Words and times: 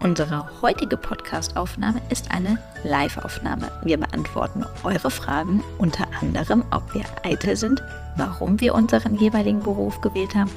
Unsere 0.00 0.48
heutige 0.62 0.96
Podcast-Aufnahme 0.96 2.00
ist 2.08 2.30
eine 2.30 2.58
Live-Aufnahme. 2.84 3.72
Wir 3.82 3.98
beantworten 3.98 4.64
eure 4.84 5.10
Fragen, 5.10 5.64
unter 5.78 6.06
anderem, 6.20 6.64
ob 6.70 6.94
wir 6.94 7.04
eitel 7.24 7.56
sind, 7.56 7.82
warum 8.16 8.60
wir 8.60 8.76
unseren 8.76 9.16
jeweiligen 9.16 9.58
Beruf 9.58 10.00
gewählt 10.00 10.36
haben 10.36 10.52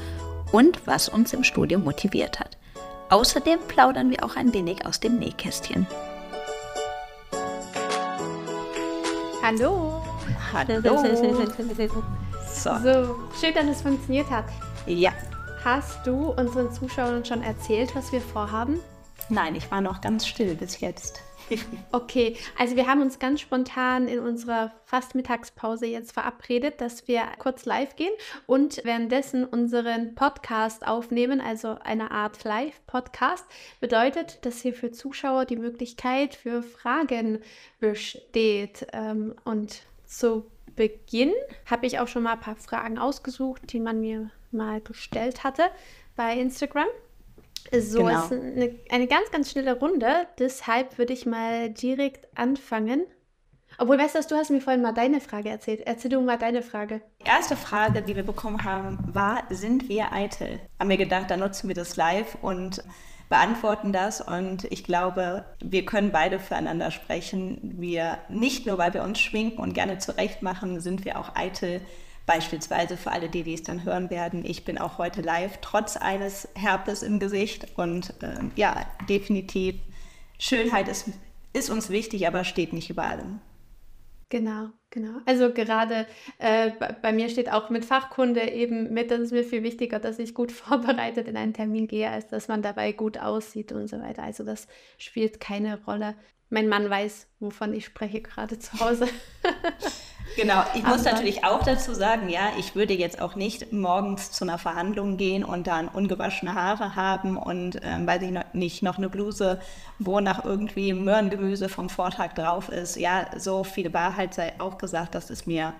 und 0.52 0.86
was 0.86 1.10
uns 1.10 1.34
im 1.34 1.44
Studium 1.44 1.84
motiviert 1.84 2.40
hat. 2.40 2.56
Außerdem 3.10 3.58
plaudern 3.67 4.12
wir 4.12 4.24
auch 4.24 4.35
ein 4.35 4.54
wenig 4.54 4.85
aus 4.85 4.99
dem 4.99 5.17
Nähkästchen. 5.17 5.87
Hallo. 9.42 10.03
Hallo. 10.53 11.03
So. 12.53 12.69
so, 12.76 13.15
schön, 13.39 13.55
dass 13.55 13.65
es 13.65 13.81
funktioniert 13.81 14.29
hat. 14.29 14.46
Ja. 14.85 15.12
Hast 15.65 16.05
du 16.05 16.30
unseren 16.30 16.71
Zuschauern 16.71 17.26
schon 17.26 17.41
erzählt, 17.41 17.95
was 17.95 18.12
wir 18.12 18.21
vorhaben? 18.21 18.80
Nein, 19.30 19.55
ich 19.55 19.70
war 19.72 19.82
noch 19.82 20.02
ganz 20.02 20.27
still 20.27 20.55
bis 20.55 20.80
jetzt. 20.80 21.22
okay, 21.91 22.38
also 22.58 22.76
wir 22.76 22.88
haben 22.88 23.02
uns 23.02 23.20
ganz 23.20 23.41
spontan 23.41 24.08
in 24.08 24.20
unserer 24.20 24.72
fast 24.86 25.16
Mittagspause 25.16 25.86
jetzt 25.86 26.13
verabredet, 26.13 26.82
dass 26.82 27.08
wir 27.08 27.23
kurz 27.40 27.66
live 27.66 27.96
gehen 27.96 28.13
und 28.48 28.82
währenddessen 28.84 29.46
unseren 29.46 30.16
Podcast 30.16 30.88
aufnehmen, 30.88 31.41
also 31.41 31.77
eine 31.84 32.12
Art 32.12 32.44
Live-Podcast. 32.44 33.46
Bedeutet, 33.80 34.46
dass 34.46 34.62
hier 34.62 34.73
für 34.73 34.91
Zuschauer 34.91 35.46
die 35.46 35.58
Möglichkeit 35.58 36.35
für 36.35 36.63
Fragen 36.63 37.40
besteht. 37.80 38.88
Ähm, 38.94 39.35
und 39.44 39.82
zu 40.05 40.46
Beginn 40.76 41.34
habe 41.66 41.85
ich 41.85 41.99
auch 41.99 42.08
schon 42.08 42.24
mal 42.24 42.34
ein 42.34 42.40
paar 42.40 42.55
Fragen 42.55 42.98
ausgesucht, 42.98 43.74
die 43.74 43.80
man 43.80 43.99
mir 43.99 44.32
mal 44.52 44.82
gestellt 44.82 45.44
hatte 45.44 45.63
bei 46.16 46.38
Instagram. 46.38 46.88
So 47.80 48.04
genau. 48.04 48.24
ist 48.24 48.32
eine, 48.32 48.76
eine 48.90 49.08
ganz, 49.08 49.32
ganz 49.32 49.52
schnelle 49.52 49.80
Runde. 49.80 50.28
Deshalb 50.40 50.98
würde 50.98 51.14
ich 51.14 51.26
mal 51.26 51.70
direkt 51.70 52.27
anfangen. 52.38 53.05
Obwohl, 53.77 53.98
weißt 53.98 54.16
du, 54.16 54.20
du 54.27 54.35
hast 54.35 54.49
mir 54.49 54.62
vorhin 54.62 54.82
mal 54.82 54.94
deine 54.94 55.22
Frage 55.22 55.49
erzählt. 55.49 55.82
Erzähl 55.85 56.12
du 56.12 56.22
mal 56.22 56.38
deine 56.38 56.62
Frage. 56.62 57.02
Die 57.22 57.27
erste 57.27 57.55
Frage, 57.55 58.02
die 58.02 58.16
wir 58.16 58.24
bekommen 58.24 58.63
haben, 58.63 59.00
war, 59.12 59.44
sind 59.50 59.90
wir 59.90 60.12
eitel? 60.12 60.60
Haben 60.80 60.90
wir 60.90 60.98
gedacht, 60.98 61.30
da 61.30 61.38
nutzen 61.38 61.68
wir 61.68 61.76
das 61.76 61.96
live 61.96 62.38
und 62.41 62.84
beantworten 63.30 63.94
das. 63.94 64.22
Und 64.22 64.66
ich 64.66 64.83
glaube, 64.83 65.45
wir 65.63 65.85
können 65.85 66.11
beide 66.11 66.38
füreinander 66.38 66.91
sprechen. 66.91 67.75
Wir, 67.78 68.19
nicht 68.30 68.67
nur, 68.67 68.78
weil 68.78 68.94
wir 68.94 69.03
uns 69.03 69.19
schminken 69.19 69.59
und 69.59 69.73
gerne 69.73 69.97
zurecht 69.97 70.41
machen, 70.41 70.80
sind 70.81 71.05
wir 71.05 71.17
auch 71.17 71.35
eitel 71.35 71.81
Beispielsweise 72.25 72.97
für 72.97 73.11
alle, 73.11 73.30
die, 73.30 73.44
die 73.44 73.53
es 73.53 73.64
dann 73.64 73.83
hören 73.83 74.09
werden, 74.09 74.45
ich 74.45 74.64
bin 74.64 74.77
auch 74.77 74.97
heute 74.97 75.22
live, 75.22 75.58
trotz 75.61 75.97
eines 75.97 76.47
Herpes 76.55 77.03
im 77.03 77.19
Gesicht. 77.19 77.67
Und 77.75 78.13
äh, 78.22 78.39
ja, 78.55 78.86
definitiv, 79.09 79.75
Schönheit 80.38 80.88
ist, 80.88 81.09
ist 81.53 81.69
uns 81.69 81.89
wichtig, 81.89 82.28
aber 82.28 82.44
steht 82.44 82.73
nicht 82.73 82.89
über 82.89 83.03
allem. 83.03 83.39
Genau, 84.30 84.69
genau. 84.89 85.19
Also 85.25 85.52
gerade 85.52 86.08
äh, 86.39 86.72
bei 87.02 87.11
mir 87.11 87.28
steht 87.28 87.52
auch 87.52 87.69
mit 87.69 87.83
Fachkunde 87.83 88.50
eben 88.50 88.94
mit, 88.94 89.11
das 89.11 89.19
ist 89.19 89.33
mir 89.33 89.44
viel 89.44 89.61
wichtiger, 89.61 90.00
dass 90.00 90.19
ich 90.19 90.33
gut 90.33 90.52
vorbereitet 90.53 91.28
in 91.28 91.35
einen 91.35 91.53
Termin 91.53 91.88
gehe, 91.88 92.09
als 92.09 92.28
dass 92.28 92.47
man 92.47 92.61
dabei 92.61 92.94
gut 92.94 93.17
aussieht 93.17 93.73
und 93.73 93.89
so 93.89 94.00
weiter. 94.00 94.23
Also 94.23 94.45
das 94.45 94.67
spielt 94.97 95.41
keine 95.41 95.83
Rolle. 95.83 96.16
Mein 96.50 96.69
Mann 96.69 96.89
weiß, 96.89 97.28
wovon 97.39 97.73
ich 97.73 97.85
spreche 97.85 98.22
gerade 98.22 98.58
zu 98.58 98.80
Hause. 98.80 99.08
Genau, 100.35 100.63
ich 100.73 100.83
muss 100.83 101.05
Aber 101.05 101.11
natürlich 101.11 101.43
auch 101.43 101.63
dazu 101.63 101.93
sagen, 101.93 102.29
ja, 102.29 102.51
ich 102.57 102.75
würde 102.75 102.93
jetzt 102.93 103.21
auch 103.21 103.35
nicht 103.35 103.73
morgens 103.73 104.31
zu 104.31 104.45
einer 104.45 104.57
Verhandlung 104.57 105.17
gehen 105.17 105.43
und 105.43 105.67
dann 105.67 105.88
ungewaschene 105.88 106.55
Haare 106.55 106.95
haben 106.95 107.38
und, 107.38 107.79
ähm, 107.83 108.07
weiß 108.07 108.21
ich 108.21 108.31
noch, 108.31 108.53
nicht, 108.53 108.83
noch 108.83 108.97
eine 108.97 109.09
Bluse, 109.09 109.59
wo 109.99 110.19
nach 110.19 110.45
irgendwie 110.45 110.93
Möhrengemüse 110.93 111.69
vom 111.69 111.89
Vortag 111.89 112.33
drauf 112.33 112.69
ist. 112.69 112.95
Ja, 112.95 113.27
so 113.38 113.63
viel 113.63 113.93
Wahrheit 113.93 114.33
sei 114.33 114.53
auch 114.59 114.77
gesagt, 114.77 115.15
das 115.15 115.29
ist 115.29 115.47
mir 115.47 115.73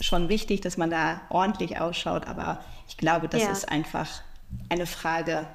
schon 0.00 0.28
wichtig, 0.28 0.60
dass 0.60 0.76
man 0.76 0.90
da 0.90 1.20
ordentlich 1.30 1.80
ausschaut, 1.80 2.26
aber 2.26 2.60
ich 2.88 2.96
glaube, 2.96 3.28
das 3.28 3.42
ja. 3.42 3.52
ist 3.52 3.68
einfach 3.70 4.08
eine 4.68 4.86
Frage 4.86 5.46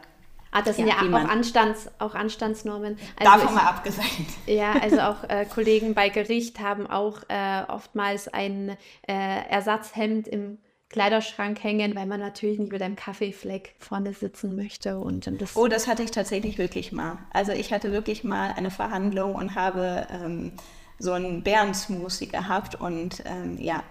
Ah, 0.52 0.62
das 0.62 0.78
sind 0.78 0.88
ja, 0.88 0.96
ja 1.04 1.18
auch, 1.18 1.30
Anstands, 1.30 1.90
auch 2.00 2.16
Anstandsnormen. 2.16 2.98
Also 3.18 3.32
Davon 3.32 3.56
mal 3.56 3.68
abgesehen. 3.68 4.28
Ja, 4.48 4.74
also 4.82 5.00
auch 5.02 5.24
äh, 5.30 5.46
Kollegen 5.54 5.94
bei 5.94 6.10
Gericht 6.10 6.60
haben 6.60 6.88
auch 6.88 7.20
äh, 7.28 7.64
oftmals 7.68 8.28
ein 8.28 8.78
äh, 9.08 9.48
Ersatzhemd 9.50 10.28
im 10.28 10.58
Kleiderschrank 10.90 11.62
hängen, 11.64 11.96
weil 11.96 12.06
man 12.06 12.20
natürlich 12.20 12.60
nicht 12.60 12.72
mit 12.72 12.82
einem 12.82 12.96
Kaffeefleck 12.96 13.76
vorne 13.78 14.14
sitzen 14.14 14.56
möchte. 14.56 15.00
Und 15.00 15.30
das 15.42 15.58
oh, 15.58 15.68
das 15.68 15.88
hatte 15.88 16.04
ich 16.04 16.12
tatsächlich 16.12 16.58
wirklich 16.58 16.94
mal. 16.94 17.18
Also 17.34 17.52
ich 17.52 17.74
hatte 17.74 17.92
wirklich 17.92 18.24
mal 18.24 18.54
eine 18.56 18.72
Verhandlung 18.72 19.36
und 19.36 19.56
habe 19.56 20.08
ähm, 20.10 20.54
so 20.98 21.12
einen 21.12 21.44
Bärensmoothie 21.44 22.28
gehabt 22.28 22.76
und 22.76 23.22
ähm, 23.26 23.58
ja, 23.60 23.84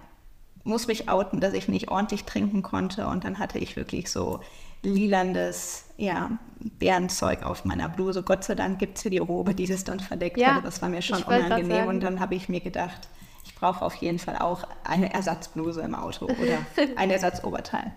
muss 0.66 0.87
mich 0.87 1.09
outen, 1.09 1.41
dass 1.41 1.54
ich 1.54 1.69
nicht 1.69 1.88
ordentlich 1.88 2.25
trinken 2.25 2.62
konnte. 2.62 3.06
Und 3.06 3.25
dann 3.25 3.38
hatte 3.38 3.59
ich 3.59 3.77
wirklich 3.77 4.10
so 4.10 4.41
lilandes 4.82 5.87
ja, 5.97 6.38
Bärenzeug 6.78 7.43
auf 7.44 7.65
meiner 7.65 7.88
Bluse. 7.88 8.22
Gott 8.22 8.44
sei 8.44 8.54
Dank 8.54 8.78
gibt 8.78 8.97
es 8.97 9.03
hier 9.03 9.10
die 9.10 9.19
Robe, 9.19 9.54
die 9.54 9.66
das 9.66 9.84
dann 9.84 10.00
verdeckt 10.00 10.38
ja, 10.38 10.54
hatte. 10.54 10.65
Das 10.65 10.82
war 10.82 10.88
mir 10.88 11.03
schon 11.03 11.22
unangenehm. 11.22 11.88
Und 11.88 12.00
dann 12.00 12.21
habe 12.21 12.34
ich 12.34 12.49
mir 12.49 12.60
gedacht, 12.60 13.09
ich 13.44 13.54
brauche 13.54 13.84
auf 13.84 13.94
jeden 13.94 14.19
Fall 14.19 14.37
auch 14.38 14.65
eine 14.84 15.12
Ersatzbluse 15.15 15.81
im 15.81 15.94
Auto 15.94 16.27
oder 16.27 16.59
ein 16.97 17.10
Ersatzoberteil. 17.10 17.93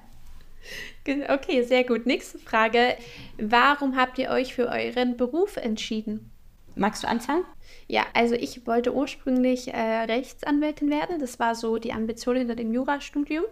Okay, 1.27 1.63
sehr 1.63 1.83
gut. 1.83 2.05
Nächste 2.05 2.37
Frage. 2.37 2.95
Warum 3.37 3.95
habt 3.95 4.17
ihr 4.19 4.29
euch 4.29 4.53
für 4.53 4.67
euren 4.67 5.17
Beruf 5.17 5.57
entschieden? 5.57 6.31
Magst 6.79 7.03
du 7.03 7.07
anfangen? 7.07 7.43
Ja, 7.87 8.05
also 8.13 8.35
ich 8.35 8.65
wollte 8.67 8.93
ursprünglich 8.93 9.73
äh, 9.73 9.79
Rechtsanwältin 9.79 10.89
werden. 10.89 11.19
Das 11.19 11.39
war 11.39 11.55
so 11.55 11.77
die 11.77 11.91
Ambition 11.91 12.35
hinter 12.35 12.55
dem 12.55 12.73
Jurastudium, 12.73 13.43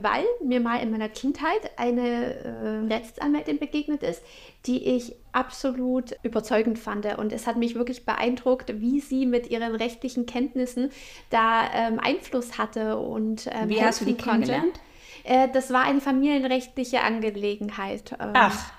weil 0.00 0.24
mir 0.44 0.60
mal 0.60 0.80
in 0.80 0.90
meiner 0.90 1.08
Kindheit 1.08 1.70
eine 1.76 2.34
äh, 2.34 2.92
Rechtsanwältin 2.92 3.58
begegnet 3.58 4.02
ist, 4.02 4.22
die 4.66 4.84
ich 4.84 5.14
absolut 5.32 6.12
überzeugend 6.22 6.78
fand. 6.78 7.06
Und 7.18 7.32
es 7.32 7.46
hat 7.46 7.56
mich 7.56 7.74
wirklich 7.74 8.06
beeindruckt, 8.06 8.80
wie 8.80 9.00
sie 9.00 9.26
mit 9.26 9.50
ihren 9.50 9.74
rechtlichen 9.74 10.26
Kenntnissen 10.26 10.90
da 11.30 11.64
ähm, 11.74 11.98
Einfluss 11.98 12.58
hatte 12.58 12.98
und 12.98 13.48
ähm, 13.52 13.68
wie 13.68 13.82
hast 13.82 14.00
du 14.00 14.04
die 14.04 14.14
kennengelernt? 14.14 14.80
Äh, 15.24 15.48
das 15.52 15.72
war 15.72 15.84
eine 15.84 16.00
familienrechtliche 16.00 17.02
Angelegenheit. 17.02 18.12
Ähm, 18.12 18.32
Ach. 18.34 18.72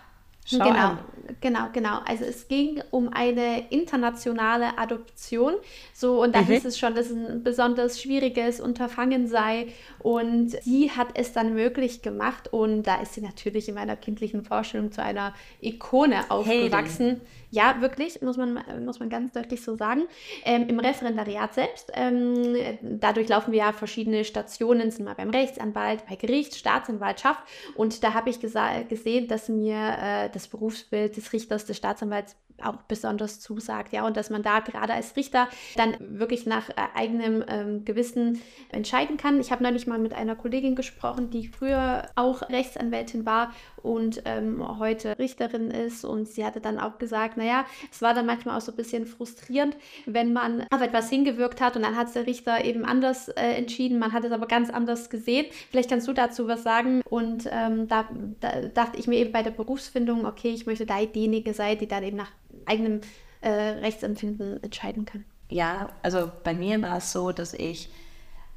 Schau 0.46 0.58
genau, 0.58 0.76
an. 0.76 1.00
genau, 1.40 1.70
genau. 1.72 2.00
Also 2.06 2.26
es 2.26 2.48
ging 2.48 2.82
um 2.92 3.10
eine 3.14 3.70
internationale 3.70 4.78
Adoption. 4.78 5.54
So, 5.94 6.22
und 6.22 6.36
da 6.36 6.42
mhm. 6.42 6.48
hieß 6.48 6.66
es 6.66 6.78
schon, 6.78 6.96
dass 6.96 7.10
es 7.10 7.16
ein 7.16 7.44
besonders 7.44 8.02
schwieriges 8.02 8.60
Unterfangen 8.60 9.28
sei. 9.28 9.68
Und 10.00 10.52
sie 10.64 10.92
hat 10.92 11.10
es 11.14 11.32
dann 11.34 11.54
möglich 11.54 12.02
gemacht. 12.02 12.52
Und 12.52 12.84
da 12.84 13.02
ist 13.02 13.14
sie 13.14 13.22
natürlich 13.22 13.70
in 13.70 13.76
meiner 13.76 13.96
kindlichen 13.96 14.44
Vorstellung 14.44 14.92
zu 14.92 15.02
einer 15.02 15.34
Ikone 15.62 16.30
aufgewachsen. 16.30 17.06
Helden. 17.06 17.22
Ja, 17.54 17.82
wirklich, 17.82 18.20
muss 18.24 18.36
man, 18.36 18.60
muss 18.84 19.00
man 19.00 19.10
ganz 19.10 19.32
deutlich 19.32 19.62
so 19.62 19.76
sagen. 19.76 20.08
Ähm, 20.44 20.68
Im 20.70 20.80
Referendariat 20.80 21.54
selbst, 21.54 21.92
ähm, 21.94 22.56
dadurch 22.82 23.30
laufen 23.30 23.52
wir 23.52 23.60
ja 23.60 23.74
verschiedene 23.74 24.26
Stationen, 24.26 24.90
sind 24.90 25.06
mal 25.06 25.14
beim 25.14 25.30
Rechtsanwalt, 25.30 26.04
bei 26.10 26.16
Gericht, 26.16 26.56
Staatsanwaltschaft. 26.56 27.44
Und 27.76 28.04
da 28.04 28.16
habe 28.16 28.32
ich 28.32 28.40
gesehen, 28.40 29.28
dass 29.28 29.50
mir 29.50 29.76
äh, 29.76 30.30
das 30.32 30.48
Berufsbild 30.48 31.16
des 31.16 31.32
Richters, 31.32 31.66
des 31.66 31.78
Staatsanwalts 31.78 32.36
auch 32.66 32.78
besonders 32.88 33.40
zusagt, 33.40 33.94
ja, 33.94 34.06
und 34.06 34.18
dass 34.18 34.30
man 34.30 34.44
da 34.44 34.60
gerade 34.60 34.94
als 34.94 35.16
Richter 35.16 35.48
dann 35.76 35.96
wirklich 36.00 36.46
nach 36.46 36.70
äh, 36.70 36.74
eigenem 36.96 37.44
ähm, 37.48 37.86
Gewissen 37.86 38.42
entscheiden 38.70 39.18
kann. 39.18 39.40
Ich 39.40 39.52
habe 39.52 39.64
neulich 39.64 39.88
mal 39.88 40.00
mit 40.00 40.14
einer 40.14 40.36
Kollegin 40.36 40.76
gesprochen, 40.76 41.30
die 41.30 41.48
früher 41.48 42.10
auch 42.16 42.50
Rechtsanwältin 42.50 43.26
war 43.26 43.52
und 43.82 44.22
ähm, 44.26 44.64
heute 44.80 45.18
Richterin 45.20 45.70
ist 45.70 46.06
und 46.06 46.28
sie 46.28 46.46
hatte 46.46 46.62
dann 46.62 46.80
auch 46.80 46.98
gesagt, 46.98 47.38
naja, 47.38 47.66
es 47.92 48.02
war 48.02 48.14
dann 48.14 48.26
manchmal 48.26 48.58
auch 48.58 48.62
so 48.62 48.72
ein 48.72 48.78
bisschen 48.78 49.06
frustrierend, 49.06 49.76
wenn 50.06 50.34
man 50.34 50.66
auf 50.72 50.82
etwas 50.82 51.10
hingewirkt 51.10 51.62
hat 51.62 51.76
und 51.76 51.84
dann 51.84 51.96
hat 51.96 52.14
der 52.16 52.26
Richter 52.26 52.64
eben 52.64 52.86
anders 52.86 53.30
äh, 53.30 53.42
entschieden, 53.42 54.00
man 54.00 54.14
hat 54.14 54.24
es 54.24 54.32
aber 54.32 54.48
ganz 54.48 54.70
anders 54.70 55.10
gesehen. 55.10 55.46
Vielleicht 55.70 55.90
kannst 55.90 56.08
du 56.08 56.14
dazu 56.14 56.48
was 56.48 56.64
sagen 56.64 57.02
und 57.10 57.48
ähm, 57.52 57.88
da, 57.88 58.08
da 58.40 58.62
dachte 58.62 58.98
ich 58.98 59.08
mir 59.08 59.18
eben 59.18 59.32
bei 59.32 59.44
der 59.44 59.52
Berufsfindung, 59.52 60.26
okay, 60.26 60.50
ich 60.50 60.66
möchte 60.66 60.86
da 60.86 61.04
diejenige 61.06 61.54
sein, 61.54 61.78
die 61.78 61.88
dann 61.88 62.04
eben 62.04 62.18
nach 62.18 62.32
eigenem 62.68 63.02
äh, 63.42 63.50
Rechtsempfinden 63.50 64.62
entscheiden 64.64 65.06
kann. 65.06 65.26
Ja, 65.50 65.90
also 66.02 66.32
bei 66.44 66.54
mir 66.54 66.82
war 66.82 66.98
es 66.98 67.12
so, 67.12 67.32
dass 67.32 67.54
ich 67.54 67.90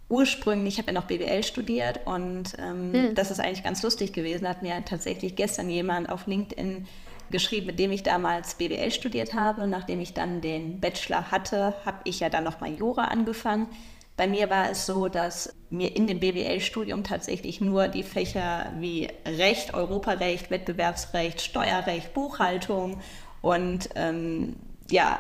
ursprünglich, 0.09 0.75
ich 0.75 0.79
habe 0.79 0.93
ja 0.93 1.01
noch 1.01 1.07
BWL 1.07 1.43
studiert 1.43 2.01
und 2.07 2.55
ähm, 2.59 2.93
hm. 2.93 3.15
das 3.15 3.31
ist 3.31 3.41
eigentlich 3.41 3.65
ganz 3.65 3.83
lustig 3.83 4.13
gewesen, 4.13 4.49
hat 4.49 4.63
mir 4.63 4.85
tatsächlich 4.85 5.35
gestern 5.37 5.69
jemand 5.69 6.09
auf 6.09 6.27
LinkedIn 6.27 6.87
geschrieben, 7.31 7.67
mit 7.67 7.79
dem 7.79 7.91
ich 7.93 8.03
damals 8.03 8.55
BWL 8.55 8.91
studiert 8.91 9.35
habe. 9.35 9.63
Und 9.63 9.71
nachdem 9.71 10.01
ich 10.01 10.15
dann 10.15 10.41
den 10.41 10.81
Bachelor 10.81 11.31
hatte, 11.31 11.75
habe 11.85 11.99
ich 12.05 12.21
ja 12.21 12.29
dann 12.29 12.45
noch 12.45 12.61
mal 12.61 12.73
Jura 12.73 13.07
angefangen. 13.07 13.69
Bei 14.17 14.27
mir 14.27 14.49
war 14.49 14.71
es 14.71 14.87
so, 14.87 15.09
dass 15.09 15.55
mir 15.69 15.95
in 15.95 16.07
dem 16.07 16.21
BWL-Studium 16.21 17.05
tatsächlich 17.05 17.61
nur 17.61 17.89
die 17.89 18.03
Fächer 18.03 18.73
wie 18.79 19.09
Recht, 19.27 19.75
Europarecht, 19.75 20.51
Wettbewerbsrecht, 20.51 21.43
Steuerrecht, 21.43 22.15
Buchhaltung 22.15 23.01
Und 23.43 23.91
ähm, 23.95 24.57
ja, 24.91 25.19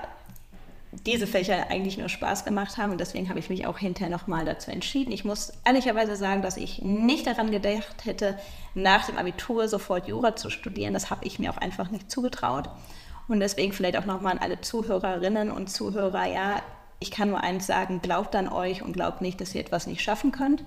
diese 1.04 1.26
Fächer 1.26 1.68
eigentlich 1.70 1.98
nur 1.98 2.08
Spaß 2.08 2.44
gemacht 2.44 2.78
haben 2.78 2.92
und 2.92 2.98
deswegen 2.98 3.28
habe 3.28 3.38
ich 3.38 3.50
mich 3.50 3.66
auch 3.66 3.78
hinterher 3.78 4.10
nochmal 4.10 4.44
dazu 4.44 4.70
entschieden. 4.70 5.12
Ich 5.12 5.24
muss 5.24 5.52
ehrlicherweise 5.64 6.16
sagen, 6.16 6.42
dass 6.42 6.56
ich 6.56 6.82
nicht 6.82 7.26
daran 7.26 7.50
gedacht 7.50 8.04
hätte, 8.04 8.38
nach 8.74 9.06
dem 9.06 9.18
Abitur 9.18 9.68
sofort 9.68 10.08
Jura 10.08 10.36
zu 10.36 10.48
studieren. 10.48 10.94
Das 10.94 11.10
habe 11.10 11.24
ich 11.24 11.38
mir 11.38 11.50
auch 11.50 11.58
einfach 11.58 11.90
nicht 11.90 12.10
zugetraut. 12.10 12.70
Und 13.28 13.40
deswegen 13.40 13.72
vielleicht 13.72 13.96
auch 13.96 14.06
nochmal 14.06 14.32
an 14.32 14.38
alle 14.38 14.60
Zuhörerinnen 14.60 15.50
und 15.50 15.68
Zuhörer, 15.68 16.26
ja, 16.26 16.62
ich 17.00 17.10
kann 17.10 17.28
nur 17.28 17.42
eins 17.42 17.66
sagen, 17.66 18.00
glaubt 18.00 18.34
an 18.34 18.48
euch 18.48 18.82
und 18.82 18.92
glaubt 18.92 19.20
nicht, 19.20 19.40
dass 19.40 19.54
ihr 19.54 19.60
etwas 19.60 19.86
nicht 19.86 20.00
schaffen 20.00 20.32
könnt. 20.32 20.64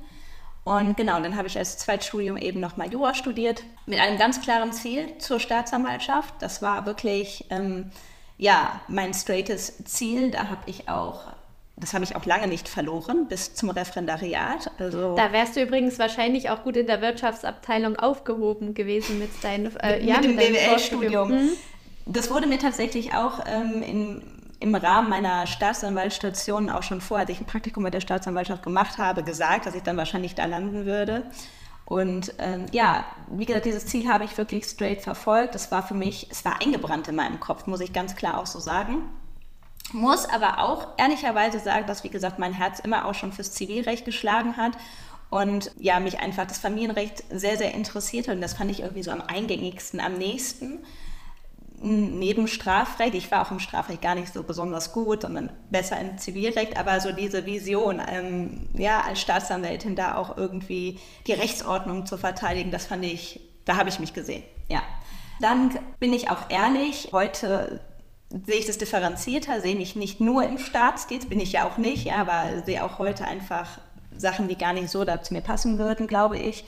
Und 0.63 0.97
genau, 0.97 1.19
dann 1.19 1.35
habe 1.35 1.47
ich 1.47 1.57
als 1.57 1.77
Zweitstudium 1.77 2.37
eben 2.37 2.59
nochmal 2.59 2.91
Jura 2.91 3.13
studiert, 3.13 3.63
mit 3.85 3.99
einem 3.99 4.17
ganz 4.17 4.41
klaren 4.41 4.71
Ziel 4.71 5.17
zur 5.17 5.39
Staatsanwaltschaft. 5.39 6.33
Das 6.39 6.61
war 6.61 6.85
wirklich 6.85 7.45
ähm, 7.49 7.91
ja, 8.37 8.81
mein 8.87 9.13
straightes 9.13 9.83
Ziel. 9.85 10.31
Da 10.31 10.49
habe 10.49 10.61
ich 10.67 10.89
auch 10.89 11.33
das 11.79 11.93
habe 11.93 12.03
ich 12.03 12.15
auch 12.15 12.25
lange 12.25 12.47
nicht 12.47 12.67
verloren, 12.67 13.27
bis 13.27 13.55
zum 13.55 13.69
Referendariat. 13.69 14.69
Also 14.79 15.15
da 15.15 15.31
wärst 15.31 15.55
du 15.55 15.61
übrigens 15.61 15.97
wahrscheinlich 15.97 16.49
auch 16.49 16.63
gut 16.63 16.75
in 16.75 16.87
der 16.87 17.01
Wirtschaftsabteilung 17.01 17.95
aufgehoben 17.95 18.73
gewesen 18.73 19.17
mit, 19.17 19.29
dein, 19.41 19.73
äh, 19.77 20.03
ja, 20.03 20.15
mit 20.15 20.25
dem 20.25 20.35
BWL-Studium. 20.35 21.29
Mhm. 21.29 21.49
Das 22.05 22.29
wurde 22.29 22.47
mir 22.47 22.59
tatsächlich 22.59 23.13
auch 23.13 23.45
ähm, 23.47 23.81
in, 23.81 24.21
im 24.59 24.75
Rahmen 24.75 25.09
meiner 25.09 25.47
Staatsanwaltsstation 25.47 26.69
auch 26.69 26.83
schon 26.83 27.01
vor, 27.01 27.19
als 27.19 27.29
ich 27.29 27.39
ein 27.39 27.45
Praktikum 27.45 27.83
bei 27.83 27.89
der 27.89 28.01
Staatsanwaltschaft 28.01 28.63
gemacht 28.63 28.97
habe, 28.97 29.23
gesagt, 29.23 29.65
dass 29.65 29.75
ich 29.75 29.83
dann 29.83 29.97
wahrscheinlich 29.97 30.35
da 30.35 30.45
landen 30.45 30.85
würde. 30.85 31.23
Und 31.85 32.33
ähm, 32.37 32.65
ja, 32.71 33.05
wie 33.31 33.45
gesagt, 33.45 33.65
dieses 33.65 33.87
Ziel 33.87 34.07
habe 34.07 34.23
ich 34.23 34.37
wirklich 34.37 34.65
straight 34.65 35.01
verfolgt. 35.01 35.55
Das 35.55 35.71
war 35.71 35.81
für 35.81 35.95
mich, 35.95 36.27
es 36.29 36.45
war 36.45 36.61
eingebrannt 36.61 37.07
in 37.07 37.15
meinem 37.15 37.39
Kopf, 37.39 37.65
muss 37.65 37.79
ich 37.79 37.93
ganz 37.93 38.15
klar 38.15 38.37
auch 38.37 38.45
so 38.45 38.59
sagen. 38.59 39.09
Muss 39.91 40.29
aber 40.29 40.59
auch 40.59 40.87
ehrlicherweise 40.97 41.59
sagen, 41.59 41.87
dass, 41.87 42.03
wie 42.03 42.09
gesagt, 42.09 42.37
mein 42.37 42.53
Herz 42.53 42.79
immer 42.79 43.05
auch 43.05 43.15
schon 43.15 43.31
fürs 43.31 43.53
Zivilrecht 43.53 44.05
geschlagen 44.05 44.55
hat 44.55 44.73
und 45.31 45.71
ja, 45.79 45.99
mich 45.99 46.19
einfach 46.19 46.45
das 46.45 46.59
Familienrecht 46.59 47.23
sehr, 47.31 47.57
sehr 47.57 47.73
interessiert. 47.73 48.27
Und 48.27 48.41
das 48.41 48.53
fand 48.53 48.69
ich 48.69 48.81
irgendwie 48.81 49.03
so 49.03 49.11
am 49.11 49.21
eingängigsten, 49.21 49.99
am 49.99 50.13
nächsten 50.13 50.79
neben 51.81 52.47
Strafrecht, 52.47 53.15
ich 53.15 53.31
war 53.31 53.45
auch 53.45 53.51
im 53.51 53.59
Strafrecht 53.59 54.01
gar 54.01 54.15
nicht 54.15 54.33
so 54.33 54.43
besonders 54.43 54.91
gut, 54.91 55.21
sondern 55.21 55.51
besser 55.69 55.99
im 55.99 56.17
Zivilrecht, 56.17 56.77
aber 56.77 56.99
so 56.99 57.11
diese 57.11 57.45
Vision, 57.45 58.01
ähm, 58.07 58.67
ja, 58.73 59.01
als 59.01 59.21
Staatsanwältin 59.21 59.95
da 59.95 60.15
auch 60.15 60.37
irgendwie 60.37 60.99
die 61.27 61.33
Rechtsordnung 61.33 62.05
zu 62.05 62.17
verteidigen, 62.17 62.71
das 62.71 62.85
fand 62.85 63.05
ich, 63.05 63.39
da 63.65 63.77
habe 63.77 63.89
ich 63.89 63.99
mich 63.99 64.13
gesehen, 64.13 64.43
ja. 64.67 64.81
Dann 65.41 65.79
bin 65.99 66.11
ich 66.11 66.29
auch 66.29 66.49
ehrlich, 66.49 67.09
heute 67.13 67.79
sehe 68.45 68.59
ich 68.59 68.65
das 68.65 68.77
differenzierter, 68.77 69.61
sehe 69.61 69.75
ich 69.77 69.95
nicht 69.95 70.19
nur 70.19 70.43
im 70.43 70.57
Staatsdienst, 70.57 71.29
bin 71.29 71.39
ich 71.39 71.53
ja 71.53 71.65
auch 71.65 71.77
nicht, 71.77 72.11
aber 72.11 72.61
sehe 72.65 72.83
auch 72.83 72.99
heute 72.99 73.25
einfach 73.25 73.79
Sachen, 74.15 74.47
die 74.47 74.57
gar 74.57 74.73
nicht 74.73 74.89
so 74.89 75.05
da 75.05 75.21
zu 75.21 75.33
mir 75.33 75.41
passen 75.41 75.79
würden, 75.79 76.07
glaube 76.07 76.37
ich. 76.37 76.65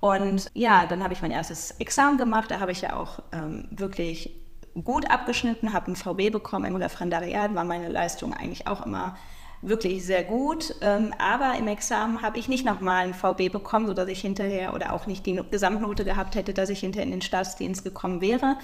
Und 0.00 0.50
ja, 0.54 0.86
dann 0.86 1.02
habe 1.02 1.12
ich 1.12 1.22
mein 1.22 1.30
erstes 1.30 1.72
Examen 1.72 2.16
gemacht. 2.16 2.50
Da 2.50 2.60
habe 2.60 2.72
ich 2.72 2.80
ja 2.80 2.96
auch 2.96 3.20
ähm, 3.32 3.68
wirklich 3.70 4.34
gut 4.84 5.10
abgeschnitten, 5.10 5.72
habe 5.72 5.92
ein 5.92 5.96
VB 5.96 6.30
bekommen 6.30 6.66
im 6.66 6.76
Referendariat, 6.76 7.54
war 7.54 7.64
meine 7.64 7.88
Leistung 7.88 8.34
eigentlich 8.34 8.66
auch 8.66 8.84
immer 8.86 9.16
wirklich 9.62 10.04
sehr 10.04 10.24
gut. 10.24 10.74
Ähm, 10.80 11.12
aber 11.18 11.54
im 11.58 11.68
Examen 11.68 12.22
habe 12.22 12.38
ich 12.38 12.48
nicht 12.48 12.64
nochmal 12.64 13.06
ein 13.06 13.14
VB 13.14 13.52
bekommen, 13.52 13.86
sodass 13.86 14.08
ich 14.08 14.20
hinterher 14.20 14.74
oder 14.74 14.92
auch 14.92 15.06
nicht 15.06 15.26
die 15.26 15.40
Gesamtnote 15.50 16.04
gehabt 16.04 16.34
hätte, 16.34 16.54
dass 16.54 16.70
ich 16.70 16.80
hinterher 16.80 17.04
in 17.04 17.10
den 17.10 17.22
Staatsdienst 17.22 17.84
gekommen 17.84 18.20
wäre. 18.20 18.56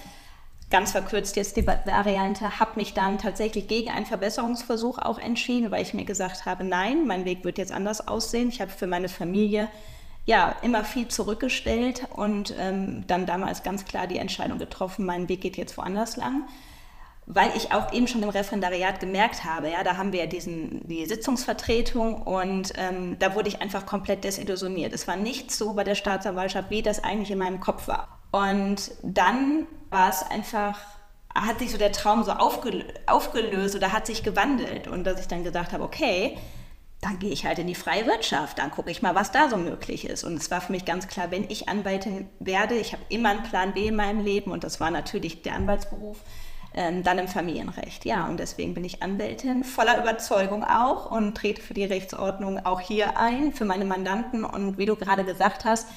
Ganz 0.68 0.92
verkürzt 0.92 1.36
jetzt 1.36 1.56
die 1.56 1.66
Variante, 1.66 2.58
habe 2.58 2.72
mich 2.74 2.92
dann 2.92 3.18
tatsächlich 3.18 3.68
gegen 3.68 3.88
einen 3.88 4.06
Verbesserungsversuch 4.06 4.98
auch 4.98 5.18
entschieden, 5.18 5.70
weil 5.70 5.82
ich 5.82 5.94
mir 5.94 6.04
gesagt 6.04 6.44
habe, 6.44 6.64
nein, 6.64 7.06
mein 7.06 7.24
Weg 7.24 7.44
wird 7.44 7.58
jetzt 7.58 7.70
anders 7.70 8.08
aussehen. 8.08 8.48
Ich 8.48 8.60
habe 8.60 8.72
für 8.72 8.88
meine 8.88 9.08
Familie 9.08 9.68
ja, 10.26 10.56
immer 10.62 10.84
viel 10.84 11.06
zurückgestellt 11.06 12.08
und 12.14 12.52
ähm, 12.58 13.04
dann 13.06 13.26
damals 13.26 13.62
ganz 13.62 13.84
klar 13.84 14.08
die 14.08 14.18
Entscheidung 14.18 14.58
getroffen, 14.58 15.06
mein 15.06 15.28
Weg 15.28 15.40
geht 15.40 15.56
jetzt 15.56 15.78
woanders 15.78 16.16
lang. 16.16 16.48
Weil 17.28 17.50
ich 17.56 17.72
auch 17.72 17.92
eben 17.92 18.06
schon 18.06 18.22
im 18.22 18.28
Referendariat 18.28 19.00
gemerkt 19.00 19.44
habe, 19.44 19.70
ja, 19.70 19.82
da 19.82 19.96
haben 19.96 20.12
wir 20.12 20.20
ja 20.20 20.26
diesen, 20.26 20.86
die 20.86 21.06
Sitzungsvertretung 21.06 22.22
und 22.22 22.72
ähm, 22.76 23.18
da 23.18 23.34
wurde 23.34 23.48
ich 23.48 23.60
einfach 23.60 23.84
komplett 23.84 24.22
desillusioniert. 24.22 24.92
Es 24.92 25.08
war 25.08 25.16
nicht 25.16 25.50
so 25.50 25.74
bei 25.74 25.82
der 25.82 25.96
Staatsanwaltschaft, 25.96 26.70
wie 26.70 26.82
das 26.82 27.02
eigentlich 27.02 27.30
in 27.30 27.38
meinem 27.38 27.58
Kopf 27.58 27.88
war. 27.88 28.20
Und 28.30 28.92
dann 29.02 29.66
war 29.90 30.08
es 30.08 30.22
einfach, 30.22 30.78
hat 31.34 31.58
sich 31.58 31.72
so 31.72 31.78
der 31.78 31.90
Traum 31.92 32.22
so 32.22 32.32
aufgelöst 32.32 33.74
oder 33.74 33.92
hat 33.92 34.06
sich 34.06 34.22
gewandelt 34.22 34.86
und 34.86 35.04
dass 35.04 35.20
ich 35.20 35.26
dann 35.26 35.42
gedacht 35.42 35.72
habe, 35.72 35.82
okay, 35.82 36.36
dann 37.00 37.18
gehe 37.18 37.30
ich 37.30 37.44
halt 37.44 37.58
in 37.58 37.66
die 37.66 37.74
freie 37.74 38.06
Wirtschaft, 38.06 38.58
dann 38.58 38.70
gucke 38.70 38.90
ich 38.90 39.02
mal, 39.02 39.14
was 39.14 39.30
da 39.30 39.48
so 39.48 39.56
möglich 39.56 40.06
ist. 40.06 40.24
Und 40.24 40.34
es 40.34 40.50
war 40.50 40.60
für 40.60 40.72
mich 40.72 40.84
ganz 40.84 41.08
klar, 41.08 41.30
wenn 41.30 41.48
ich 41.50 41.68
Anwältin 41.68 42.28
werde, 42.40 42.74
ich 42.74 42.92
habe 42.92 43.02
immer 43.08 43.30
einen 43.30 43.42
Plan 43.42 43.74
B 43.74 43.88
in 43.88 43.96
meinem 43.96 44.24
Leben 44.24 44.50
und 44.50 44.64
das 44.64 44.80
war 44.80 44.90
natürlich 44.90 45.42
der 45.42 45.54
Anwaltsberuf, 45.54 46.18
ähm, 46.74 47.02
dann 47.02 47.18
im 47.18 47.28
Familienrecht. 47.28 48.04
Ja, 48.04 48.26
und 48.26 48.38
deswegen 48.38 48.74
bin 48.74 48.84
ich 48.84 49.02
Anwältin, 49.02 49.62
voller 49.62 50.00
Überzeugung 50.00 50.64
auch 50.64 51.10
und 51.10 51.36
trete 51.36 51.62
für 51.62 51.74
die 51.74 51.84
Rechtsordnung 51.84 52.64
auch 52.64 52.80
hier 52.80 53.18
ein, 53.18 53.52
für 53.52 53.64
meine 53.64 53.84
Mandanten. 53.84 54.44
Und 54.44 54.78
wie 54.78 54.86
du 54.86 54.96
gerade 54.96 55.24
gesagt 55.24 55.64
hast, 55.64 55.88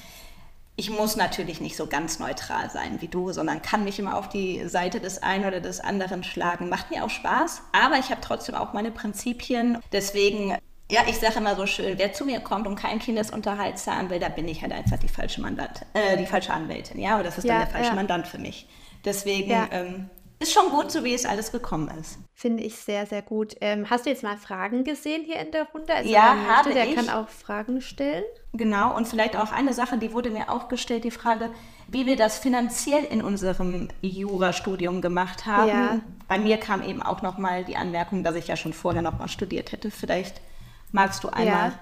ich 0.76 0.88
muss 0.88 1.16
natürlich 1.16 1.60
nicht 1.60 1.76
so 1.76 1.86
ganz 1.86 2.18
neutral 2.18 2.70
sein 2.70 3.02
wie 3.02 3.08
du, 3.08 3.32
sondern 3.32 3.60
kann 3.60 3.84
mich 3.84 3.98
immer 3.98 4.16
auf 4.16 4.30
die 4.30 4.66
Seite 4.66 5.00
des 5.00 5.22
einen 5.22 5.44
oder 5.44 5.60
des 5.60 5.80
anderen 5.80 6.24
schlagen. 6.24 6.70
Macht 6.70 6.90
mir 6.90 7.04
auch 7.04 7.10
Spaß, 7.10 7.62
aber 7.72 7.98
ich 7.98 8.10
habe 8.10 8.22
trotzdem 8.22 8.54
auch 8.54 8.72
meine 8.72 8.90
Prinzipien. 8.90 9.78
Deswegen 9.92 10.56
ja, 10.90 11.02
ich 11.06 11.18
sage 11.18 11.38
immer 11.38 11.56
so 11.56 11.66
schön, 11.66 11.98
wer 11.98 12.12
zu 12.12 12.24
mir 12.24 12.40
kommt 12.40 12.66
und 12.66 12.76
keinen 12.76 12.98
Kindesunterhalt 12.98 13.78
zahlen 13.78 14.10
will, 14.10 14.18
da 14.18 14.28
bin 14.28 14.48
ich 14.48 14.62
halt 14.62 14.72
einfach 14.72 14.98
die 14.98 15.08
falsche 15.08 15.40
Mandant, 15.40 15.86
äh, 15.94 16.16
die 16.16 16.26
falsche 16.26 16.52
Anwältin, 16.52 17.00
ja, 17.00 17.16
und 17.16 17.24
das 17.24 17.38
ist 17.38 17.44
ja, 17.44 17.54
dann 17.54 17.62
der 17.62 17.70
falsche 17.70 17.90
ja. 17.90 17.94
Mandant 17.94 18.26
für 18.26 18.38
mich. 18.38 18.68
Deswegen 19.04 19.50
ja. 19.50 19.68
ähm, 19.70 20.10
ist 20.42 20.52
schon 20.52 20.70
gut, 20.70 20.90
so 20.90 21.04
wie 21.04 21.12
es 21.12 21.26
alles 21.26 21.52
gekommen 21.52 21.90
ist. 22.00 22.18
Finde 22.32 22.62
ich 22.62 22.76
sehr, 22.76 23.04
sehr 23.04 23.20
gut. 23.20 23.56
Ähm, 23.60 23.90
hast 23.90 24.06
du 24.06 24.10
jetzt 24.10 24.22
mal 24.22 24.38
Fragen 24.38 24.84
gesehen 24.84 25.22
hier 25.24 25.38
in 25.38 25.50
der 25.52 25.66
Runde? 25.68 25.94
Also 25.94 26.10
ja, 26.10 26.34
habe 26.48 26.72
der 26.72 26.88
ich. 26.88 26.94
kann 26.94 27.10
auch 27.10 27.28
Fragen 27.28 27.82
stellen. 27.82 28.24
Genau, 28.54 28.96
und 28.96 29.06
vielleicht 29.06 29.36
auch 29.36 29.52
eine 29.52 29.74
Sache, 29.74 29.98
die 29.98 30.12
wurde 30.12 30.30
mir 30.30 30.50
auch 30.50 30.68
gestellt, 30.68 31.04
die 31.04 31.10
Frage, 31.10 31.50
wie 31.88 32.06
wir 32.06 32.16
das 32.16 32.38
finanziell 32.38 33.04
in 33.04 33.22
unserem 33.22 33.88
Jurastudium 34.00 35.02
gemacht 35.02 35.44
haben. 35.44 35.68
Ja. 35.68 36.00
Bei 36.26 36.38
mir 36.38 36.56
kam 36.56 36.82
eben 36.82 37.02
auch 37.02 37.20
nochmal 37.20 37.64
die 37.64 37.76
Anmerkung, 37.76 38.24
dass 38.24 38.34
ich 38.34 38.48
ja 38.48 38.56
schon 38.56 38.72
vorher 38.72 39.02
nochmal 39.02 39.28
studiert 39.28 39.72
hätte. 39.72 39.90
Vielleicht 39.90 40.40
Magst 40.92 41.24
du 41.24 41.28
einmal 41.28 41.70
ja. 41.70 41.78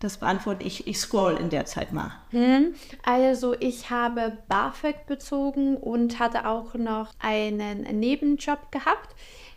das 0.00 0.18
beantworten? 0.18 0.66
Ich, 0.66 0.86
ich 0.86 0.98
scroll 0.98 1.36
in 1.38 1.50
der 1.50 1.64
Zeit 1.66 1.92
mal. 1.92 2.12
Hm. 2.30 2.74
Also 3.02 3.54
ich 3.58 3.90
habe 3.90 4.38
BAföG 4.48 5.06
bezogen 5.06 5.76
und 5.76 6.18
hatte 6.18 6.46
auch 6.46 6.74
noch 6.74 7.12
einen 7.18 7.82
Nebenjob 7.82 8.70
gehabt. 8.70 9.14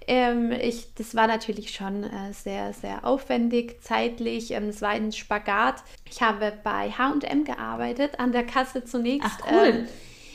Ähm, 0.09 0.53
ich, 0.53 0.93
das 0.95 1.15
war 1.15 1.27
natürlich 1.27 1.71
schon 1.71 2.05
äh, 2.05 2.31
sehr, 2.31 2.71
sehr 2.73 3.03
aufwendig, 3.05 3.83
zeitlich. 3.83 4.51
Ähm, 4.51 4.69
es 4.69 4.81
war 4.81 4.91
ein 4.91 5.11
Spagat. 5.11 5.83
Ich 6.09 6.21
habe 6.21 6.53
bei 6.63 6.91
HM 6.91 7.43
gearbeitet, 7.43 8.17
an 8.17 8.31
der 8.31 8.45
Kasse 8.45 8.85
zunächst. 8.85 9.29
Ach 9.29 9.51
cool. 9.51 9.65
Ähm, 9.65 9.87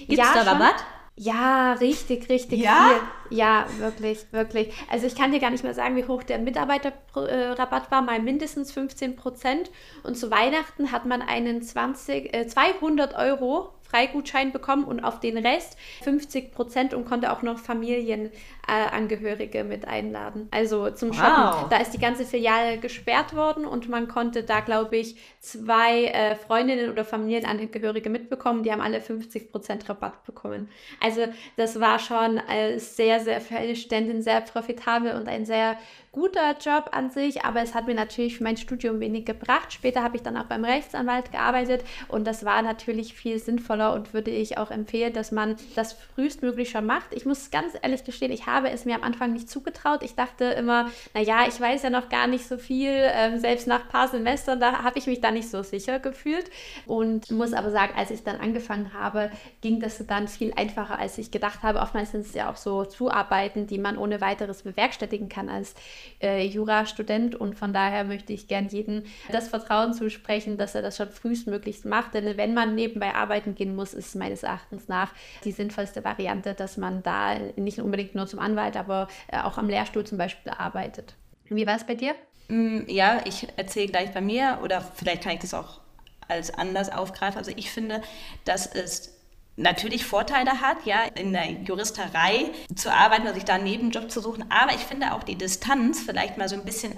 Gibt 0.06 0.12
es 0.12 0.18
ja, 0.18 0.34
da 0.34 0.52
Rabatt? 0.52 0.84
Ja, 1.14 1.74
richtig, 1.74 2.30
richtig 2.30 2.60
ja? 2.60 2.88
viel. 3.28 3.36
Ja, 3.38 3.66
wirklich, 3.78 4.24
wirklich. 4.32 4.72
Also 4.90 5.06
ich 5.06 5.14
kann 5.14 5.30
dir 5.30 5.40
gar 5.40 5.50
nicht 5.50 5.62
mehr 5.62 5.74
sagen, 5.74 5.94
wie 5.96 6.06
hoch 6.06 6.22
der 6.22 6.38
Mitarbeiterrabatt 6.38 7.90
war, 7.90 8.00
mal 8.00 8.20
mindestens 8.20 8.72
15 8.72 9.16
Prozent. 9.16 9.70
Und 10.04 10.16
zu 10.16 10.30
Weihnachten 10.30 10.90
hat 10.90 11.04
man 11.04 11.20
einen 11.20 11.62
20, 11.62 12.34
äh, 12.34 12.46
200 12.46 13.14
Euro 13.14 13.74
Freigutschein 13.82 14.52
bekommen 14.52 14.84
und 14.84 15.00
auf 15.00 15.20
den 15.20 15.36
Rest 15.36 15.76
50 16.02 16.50
Prozent 16.50 16.94
und 16.94 17.04
konnte 17.04 17.30
auch 17.30 17.42
noch 17.42 17.58
Familienangehörige 17.58 18.32
äh, 18.68 19.64
mit 19.64 19.86
einladen. 19.86 20.48
Also 20.50 20.90
zum 20.90 21.12
Shoppen. 21.12 21.68
Da 21.70 21.78
ist 21.78 21.92
die 21.92 21.98
ganze 21.98 22.24
Filiale 22.24 22.78
gesperrt 22.78 23.34
worden 23.34 23.64
und 23.64 23.88
man 23.88 24.08
konnte 24.08 24.42
da, 24.42 24.60
glaube 24.60 24.96
ich, 24.96 25.16
zwei 25.40 26.04
äh, 26.04 26.36
Freundinnen 26.36 26.90
oder 26.90 27.04
Familienangehörige 27.04 28.10
mitbekommen. 28.10 28.62
Die 28.62 28.72
haben 28.72 28.80
alle 28.80 29.00
50 29.00 29.50
Prozent 29.50 29.88
Rabatt 29.88 30.24
bekommen. 30.24 30.68
Also 31.00 31.22
das 31.56 31.80
war 31.80 31.98
schon 31.98 32.38
äh, 32.38 32.78
sehr, 32.78 33.20
sehr 33.20 33.40
für 33.40 33.56
eine 33.56 33.76
Ständin 33.76 34.22
sehr 34.22 34.40
profitabel 34.40 35.14
und 35.14 35.28
ein 35.28 35.44
sehr 35.44 35.76
guter 36.12 36.56
Job 36.58 36.90
an 36.92 37.08
sich, 37.10 37.42
aber 37.44 37.62
es 37.62 37.74
hat 37.74 37.86
mir 37.86 37.94
natürlich 37.94 38.36
für 38.36 38.44
mein 38.44 38.58
Studium 38.58 39.00
wenig 39.00 39.24
gebracht. 39.24 39.72
Später 39.72 40.02
habe 40.02 40.16
ich 40.16 40.22
dann 40.22 40.36
auch 40.36 40.44
beim 40.44 40.62
Rechtsanwalt 40.62 41.32
gearbeitet 41.32 41.84
und 42.08 42.26
das 42.26 42.44
war 42.44 42.60
natürlich 42.60 43.14
viel 43.14 43.38
sinnvoller 43.38 43.94
und 43.94 44.12
würde 44.12 44.30
ich 44.30 44.58
auch 44.58 44.70
empfehlen, 44.70 45.14
dass 45.14 45.32
man 45.32 45.56
das 45.74 45.94
frühestmöglich 45.94 46.68
schon 46.68 46.84
macht. 46.84 47.14
Ich 47.14 47.24
muss 47.24 47.50
ganz 47.50 47.72
ehrlich 47.80 48.04
gestehen, 48.04 48.30
ich 48.30 48.46
habe 48.46 48.51
es 48.70 48.84
mir 48.84 48.94
am 48.94 49.02
Anfang 49.02 49.32
nicht 49.32 49.48
zugetraut. 49.48 50.02
Ich 50.02 50.14
dachte 50.14 50.44
immer, 50.44 50.90
naja, 51.14 51.44
ich 51.48 51.60
weiß 51.60 51.82
ja 51.82 51.90
noch 51.90 52.08
gar 52.08 52.26
nicht 52.26 52.46
so 52.46 52.58
viel. 52.58 52.92
Ähm, 52.92 53.38
selbst 53.38 53.66
nach 53.66 53.82
ein 53.82 53.88
paar 53.88 54.08
Semestern, 54.08 54.60
da 54.60 54.82
habe 54.82 54.98
ich 54.98 55.06
mich 55.06 55.20
da 55.20 55.30
nicht 55.30 55.48
so 55.48 55.62
sicher 55.62 55.98
gefühlt. 55.98 56.50
Und 56.86 57.30
muss 57.30 57.52
aber 57.52 57.70
sagen, 57.70 57.92
als 57.96 58.10
ich 58.10 58.24
dann 58.24 58.36
angefangen 58.36 58.92
habe, 58.94 59.30
ging 59.60 59.80
das 59.80 60.04
dann 60.06 60.28
viel 60.28 60.52
einfacher, 60.54 60.98
als 60.98 61.18
ich 61.18 61.30
gedacht 61.30 61.62
habe. 61.62 61.80
Oftmals 61.80 62.12
sind 62.12 62.26
es 62.26 62.34
ja 62.34 62.50
auch 62.50 62.56
so 62.56 62.84
Zuarbeiten, 62.84 63.66
die 63.66 63.78
man 63.78 63.96
ohne 63.96 64.20
weiteres 64.20 64.62
bewerkstelligen 64.62 65.28
kann 65.28 65.48
als 65.48 65.74
äh, 66.20 66.44
Jurastudent. 66.46 67.34
Und 67.34 67.58
von 67.58 67.72
daher 67.72 68.04
möchte 68.04 68.32
ich 68.32 68.48
gern 68.48 68.68
jedem 68.68 69.04
das 69.30 69.48
Vertrauen 69.48 69.94
zusprechen, 69.94 70.58
dass 70.58 70.74
er 70.74 70.82
das 70.82 70.96
schon 70.96 71.08
frühestmöglichst 71.08 71.84
macht. 71.84 72.14
Denn 72.14 72.36
wenn 72.36 72.54
man 72.54 72.74
nebenbei 72.74 73.14
arbeiten 73.14 73.54
gehen 73.54 73.74
muss, 73.74 73.94
ist 73.94 74.14
meines 74.16 74.42
Erachtens 74.42 74.88
nach 74.88 75.12
die 75.44 75.52
sinnvollste 75.52 76.04
Variante, 76.04 76.54
dass 76.54 76.76
man 76.76 77.02
da 77.02 77.38
nicht 77.56 77.78
unbedingt 77.78 78.14
nur 78.14 78.26
zum 78.26 78.38
Anwalt, 78.42 78.76
aber 78.76 79.08
äh, 79.28 79.40
auch 79.40 79.58
am 79.58 79.68
Lehrstuhl 79.68 80.04
zum 80.04 80.18
Beispiel 80.18 80.52
arbeitet. 80.52 81.14
Wie 81.44 81.66
war 81.66 81.76
es 81.76 81.84
bei 81.84 81.94
dir? 81.94 82.14
Mm, 82.48 82.80
ja, 82.88 83.20
ich 83.24 83.46
erzähle 83.56 83.88
gleich 83.88 84.12
bei 84.12 84.20
mir 84.20 84.58
oder 84.62 84.80
vielleicht 84.80 85.22
kann 85.22 85.32
ich 85.32 85.40
das 85.40 85.54
auch 85.54 85.80
als 86.28 86.52
anders 86.52 86.90
aufgreifen. 86.90 87.38
Also 87.38 87.52
ich 87.54 87.70
finde, 87.70 88.02
dass 88.44 88.66
es 88.66 89.18
natürlich 89.56 90.04
Vorteile 90.04 90.60
hat, 90.60 90.84
ja, 90.84 91.02
in 91.14 91.32
der 91.32 91.50
Juristerei 91.50 92.50
zu 92.74 92.92
arbeiten 92.92 93.22
oder 93.22 93.34
sich 93.34 93.44
da 93.44 93.54
einen 93.54 93.64
Nebenjob 93.64 94.10
zu 94.10 94.20
suchen. 94.20 94.44
Aber 94.50 94.74
ich 94.74 94.80
finde 94.80 95.12
auch 95.12 95.22
die 95.22 95.36
Distanz, 95.36 96.00
vielleicht 96.00 96.38
mal 96.38 96.48
so 96.48 96.56
ein 96.56 96.64
bisschen 96.64 96.96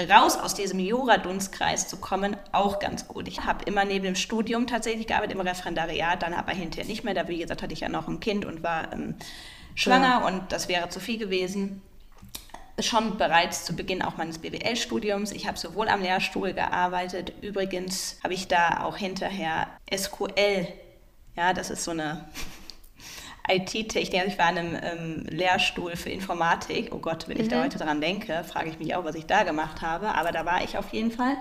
raus 0.00 0.36
aus 0.36 0.54
diesem 0.54 0.80
Jura-Dunstkreis 0.80 1.88
zu 1.88 1.98
kommen, 1.98 2.36
auch 2.50 2.78
ganz 2.78 3.06
gut. 3.06 3.28
Ich 3.28 3.44
habe 3.44 3.64
immer 3.64 3.84
neben 3.84 4.04
dem 4.04 4.16
Studium 4.16 4.66
tatsächlich 4.66 5.06
gearbeitet, 5.06 5.34
im 5.34 5.40
Referendariat, 5.40 6.22
dann 6.22 6.34
aber 6.34 6.52
hinterher 6.52 6.88
nicht 6.88 7.04
mehr. 7.04 7.14
Da, 7.14 7.28
wie 7.28 7.38
gesagt, 7.38 7.62
hatte 7.62 7.74
ich 7.74 7.80
ja 7.80 7.88
noch 7.88 8.08
ein 8.08 8.20
Kind 8.20 8.44
und 8.44 8.62
war 8.62 8.92
ähm, 8.92 9.16
schwanger 9.74 10.20
ja. 10.20 10.26
und 10.26 10.52
das 10.52 10.68
wäre 10.68 10.88
zu 10.88 11.00
viel 11.00 11.18
gewesen 11.18 11.82
schon 12.78 13.18
bereits 13.18 13.64
zu 13.64 13.76
Beginn 13.76 14.02
auch 14.02 14.16
meines 14.16 14.38
BWL-Studiums. 14.38 15.32
Ich 15.32 15.46
habe 15.46 15.58
sowohl 15.58 15.88
am 15.88 16.02
Lehrstuhl 16.02 16.52
gearbeitet, 16.52 17.32
übrigens 17.42 18.18
habe 18.24 18.34
ich 18.34 18.48
da 18.48 18.82
auch 18.82 18.96
hinterher 18.96 19.68
SQL, 19.94 20.66
ja, 21.36 21.52
das 21.52 21.70
ist 21.70 21.84
so 21.84 21.92
eine 21.92 22.28
IT-Technik. 23.48 24.20
Also 24.20 24.32
ich 24.32 24.38
war 24.38 24.46
an 24.46 24.58
einem 24.58 24.78
ähm, 24.82 25.26
Lehrstuhl 25.28 25.96
für 25.96 26.10
Informatik. 26.10 26.90
Oh 26.92 26.98
Gott, 26.98 27.28
wenn 27.28 27.40
ich 27.40 27.48
da 27.48 27.58
mhm. 27.58 27.64
heute 27.64 27.78
dran 27.78 28.00
denke, 28.00 28.44
frage 28.44 28.70
ich 28.70 28.78
mich 28.78 28.94
auch, 28.94 29.04
was 29.04 29.14
ich 29.14 29.26
da 29.26 29.42
gemacht 29.42 29.82
habe. 29.82 30.14
Aber 30.14 30.32
da 30.32 30.44
war 30.44 30.62
ich 30.62 30.78
auf 30.78 30.92
jeden 30.92 31.10
Fall 31.10 31.36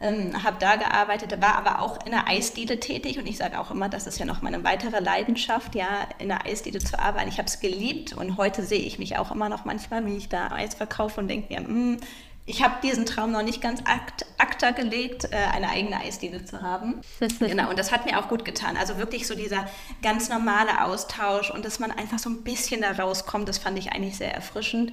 ähm, 0.00 0.42
habe 0.42 0.58
da 0.60 0.76
gearbeitet, 0.76 1.40
war 1.40 1.56
aber 1.56 1.80
auch 1.80 2.04
in 2.04 2.12
der 2.12 2.28
Eisdiele 2.28 2.80
tätig 2.80 3.18
und 3.18 3.26
ich 3.26 3.38
sage 3.38 3.58
auch 3.58 3.70
immer, 3.70 3.88
das 3.88 4.06
ist 4.06 4.18
ja 4.18 4.26
noch 4.26 4.42
meine 4.42 4.62
weitere 4.62 5.00
Leidenschaft, 5.00 5.74
ja, 5.74 6.06
in 6.18 6.28
der 6.28 6.44
Eisdiele 6.44 6.80
zu 6.80 6.98
arbeiten. 6.98 7.28
Ich 7.28 7.38
habe 7.38 7.48
es 7.48 7.60
geliebt 7.60 8.12
und 8.12 8.36
heute 8.36 8.62
sehe 8.62 8.80
ich 8.80 8.98
mich 8.98 9.16
auch 9.16 9.30
immer 9.30 9.48
noch 9.48 9.64
manchmal, 9.64 10.04
wie 10.06 10.16
ich 10.16 10.28
da 10.28 10.48
Eis 10.48 10.74
verkaufe 10.74 11.20
und 11.20 11.28
denke 11.28 11.52
mir, 11.52 11.66
hm, 11.66 12.00
ich 12.48 12.62
habe 12.62 12.74
diesen 12.82 13.06
Traum 13.06 13.32
noch 13.32 13.42
nicht 13.42 13.60
ganz 13.60 13.80
akt, 13.86 14.24
akta 14.38 14.70
gelegt, 14.70 15.24
äh, 15.32 15.36
eine 15.36 15.68
eigene 15.68 15.98
Eisdiele 15.98 16.44
zu 16.44 16.62
haben. 16.62 17.00
genau, 17.40 17.70
und 17.70 17.78
das 17.78 17.90
hat 17.90 18.06
mir 18.06 18.20
auch 18.20 18.28
gut 18.28 18.44
getan. 18.44 18.76
Also 18.76 18.98
wirklich 18.98 19.26
so 19.26 19.34
dieser 19.34 19.66
ganz 20.02 20.28
normale 20.28 20.84
Austausch 20.84 21.50
und 21.50 21.64
dass 21.64 21.80
man 21.80 21.90
einfach 21.90 22.20
so 22.20 22.30
ein 22.30 22.44
bisschen 22.44 22.82
da 22.82 22.92
rauskommt, 22.92 23.48
das 23.48 23.58
fand 23.58 23.78
ich 23.78 23.92
eigentlich 23.92 24.16
sehr 24.16 24.32
erfrischend 24.32 24.92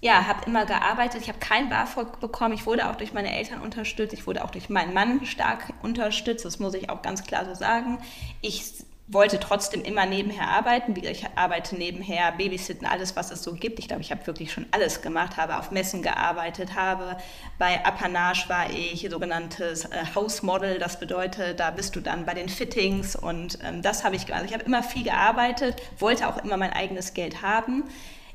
ja, 0.00 0.26
habe 0.26 0.46
immer 0.46 0.64
gearbeitet. 0.64 1.20
Ich 1.22 1.28
habe 1.28 1.38
kein 1.38 1.68
BAföG 1.68 2.20
bekommen. 2.20 2.54
Ich 2.54 2.64
wurde 2.64 2.88
auch 2.88 2.96
durch 2.96 3.12
meine 3.12 3.36
Eltern 3.36 3.60
unterstützt. 3.60 4.14
Ich 4.14 4.26
wurde 4.26 4.44
auch 4.44 4.50
durch 4.50 4.70
meinen 4.70 4.94
Mann 4.94 5.26
stark 5.26 5.72
unterstützt. 5.82 6.44
Das 6.44 6.58
muss 6.58 6.74
ich 6.74 6.88
auch 6.88 7.02
ganz 7.02 7.22
klar 7.24 7.44
so 7.44 7.54
sagen. 7.54 7.98
Ich 8.40 8.72
wollte 9.12 9.40
trotzdem 9.40 9.82
immer 9.82 10.06
nebenher 10.06 10.48
arbeiten. 10.48 10.94
Ich 10.96 11.26
arbeite 11.34 11.74
nebenher, 11.74 12.32
Babysitten, 12.32 12.86
alles, 12.86 13.16
was 13.16 13.30
es 13.32 13.42
so 13.42 13.54
gibt. 13.54 13.78
Ich 13.80 13.88
glaube, 13.88 14.02
ich 14.02 14.12
habe 14.12 14.26
wirklich 14.26 14.52
schon 14.52 14.66
alles 14.70 15.02
gemacht, 15.02 15.36
habe 15.36 15.58
auf 15.58 15.72
Messen 15.72 16.00
gearbeitet, 16.00 16.76
habe 16.76 17.16
bei 17.58 17.84
Apanage 17.84 18.48
war 18.48 18.70
ich 18.70 19.06
sogenanntes 19.10 19.84
äh, 19.86 20.04
House 20.14 20.42
Model. 20.42 20.78
Das 20.78 21.00
bedeutet, 21.00 21.58
da 21.58 21.72
bist 21.72 21.96
du 21.96 22.00
dann 22.00 22.24
bei 22.24 22.34
den 22.34 22.48
Fittings 22.48 23.16
und 23.16 23.58
ähm, 23.64 23.82
das 23.82 24.04
habe 24.04 24.14
ich 24.14 24.26
gemacht. 24.26 24.42
Also 24.42 24.54
ich 24.54 24.58
habe 24.58 24.64
immer 24.64 24.84
viel 24.84 25.02
gearbeitet, 25.02 25.82
wollte 25.98 26.28
auch 26.28 26.38
immer 26.38 26.56
mein 26.56 26.72
eigenes 26.72 27.12
Geld 27.12 27.42
haben. 27.42 27.84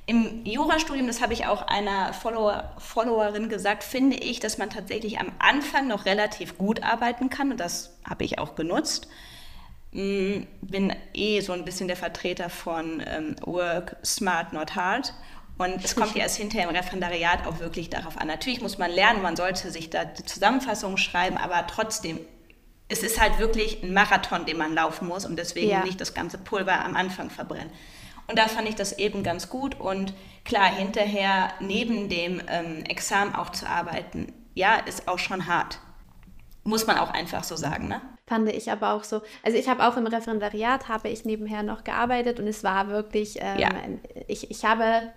Im 0.07 0.45
Jurastudium, 0.45 1.07
das 1.07 1.21
habe 1.21 1.33
ich 1.33 1.47
auch 1.47 1.63
einer 1.63 2.13
Follower, 2.13 2.75
Followerin 2.77 3.49
gesagt, 3.49 3.83
finde 3.83 4.17
ich, 4.17 4.39
dass 4.39 4.59
man 4.59 4.69
tatsächlich 4.69 5.19
am 5.19 5.31
Anfang 5.39 5.87
noch 5.87 6.05
relativ 6.05 6.57
gut 6.57 6.83
arbeiten 6.83 7.29
kann 7.29 7.51
und 7.51 7.59
das 7.59 7.97
habe 8.07 8.23
ich 8.23 8.37
auch 8.37 8.55
genutzt. 8.55 9.07
Hm, 9.93 10.45
bin 10.61 10.93
eh 11.13 11.39
so 11.39 11.53
ein 11.53 11.65
bisschen 11.65 11.87
der 11.87 11.97
Vertreter 11.97 12.49
von 12.49 13.01
ähm, 13.07 13.35
Work 13.45 13.95
Smart, 14.03 14.53
Not 14.53 14.75
Hard. 14.75 15.13
Und 15.57 15.83
es 15.83 15.95
kommt 15.95 16.15
ja 16.15 16.23
erst 16.23 16.35
hinterher 16.35 16.69
im 16.69 16.75
Referendariat 16.75 17.47
auch 17.47 17.59
wirklich 17.59 17.89
darauf 17.89 18.17
an. 18.17 18.27
Natürlich 18.27 18.61
muss 18.61 18.77
man 18.77 18.91
lernen, 18.91 19.21
man 19.21 19.37
sollte 19.37 19.71
sich 19.71 19.89
da 19.89 20.03
die 20.03 20.25
Zusammenfassungen 20.25 20.97
schreiben, 20.97 21.37
aber 21.37 21.65
trotzdem, 21.65 22.19
es 22.89 23.03
ist 23.03 23.21
halt 23.21 23.39
wirklich 23.39 23.81
ein 23.81 23.93
Marathon, 23.93 24.45
den 24.45 24.57
man 24.57 24.75
laufen 24.75 25.07
muss 25.07 25.25
und 25.25 25.37
deswegen 25.37 25.71
ja. 25.71 25.83
nicht 25.83 25.99
das 26.01 26.13
ganze 26.13 26.37
Pulver 26.37 26.83
am 26.83 26.95
Anfang 26.95 27.29
verbrennen. 27.29 27.71
Und 28.27 28.39
da 28.39 28.47
fand 28.47 28.67
ich 28.67 28.75
das 28.75 28.97
eben 28.97 29.23
ganz 29.23 29.49
gut. 29.49 29.79
Und 29.79 30.13
klar, 30.43 30.65
hinterher 30.65 31.49
neben 31.59 32.09
dem 32.09 32.41
ähm, 32.47 32.83
Examen 32.83 33.35
auch 33.35 33.51
zu 33.51 33.67
arbeiten, 33.67 34.33
ja, 34.53 34.75
ist 34.75 35.07
auch 35.07 35.19
schon 35.19 35.47
hart. 35.47 35.79
Muss 36.63 36.87
man 36.87 36.97
auch 36.97 37.11
einfach 37.11 37.43
so 37.43 37.55
sagen, 37.55 37.87
ne? 37.87 38.01
Fand 38.27 38.49
ich 38.49 38.71
aber 38.71 38.93
auch 38.93 39.03
so. 39.03 39.21
Also 39.43 39.57
ich 39.57 39.69
habe 39.69 39.87
auch 39.87 39.97
im 39.97 40.07
Referendariat, 40.07 40.89
habe 40.89 41.09
ich 41.09 41.25
nebenher 41.25 41.61
noch 41.61 41.83
gearbeitet 41.83 42.39
und 42.39 42.47
es 42.47 42.63
war 42.63 42.87
wirklich, 42.87 43.37
ähm, 43.39 43.59
ja. 43.59 43.69
ich, 44.27 44.49
ich 44.49 44.65
habe 44.65 45.13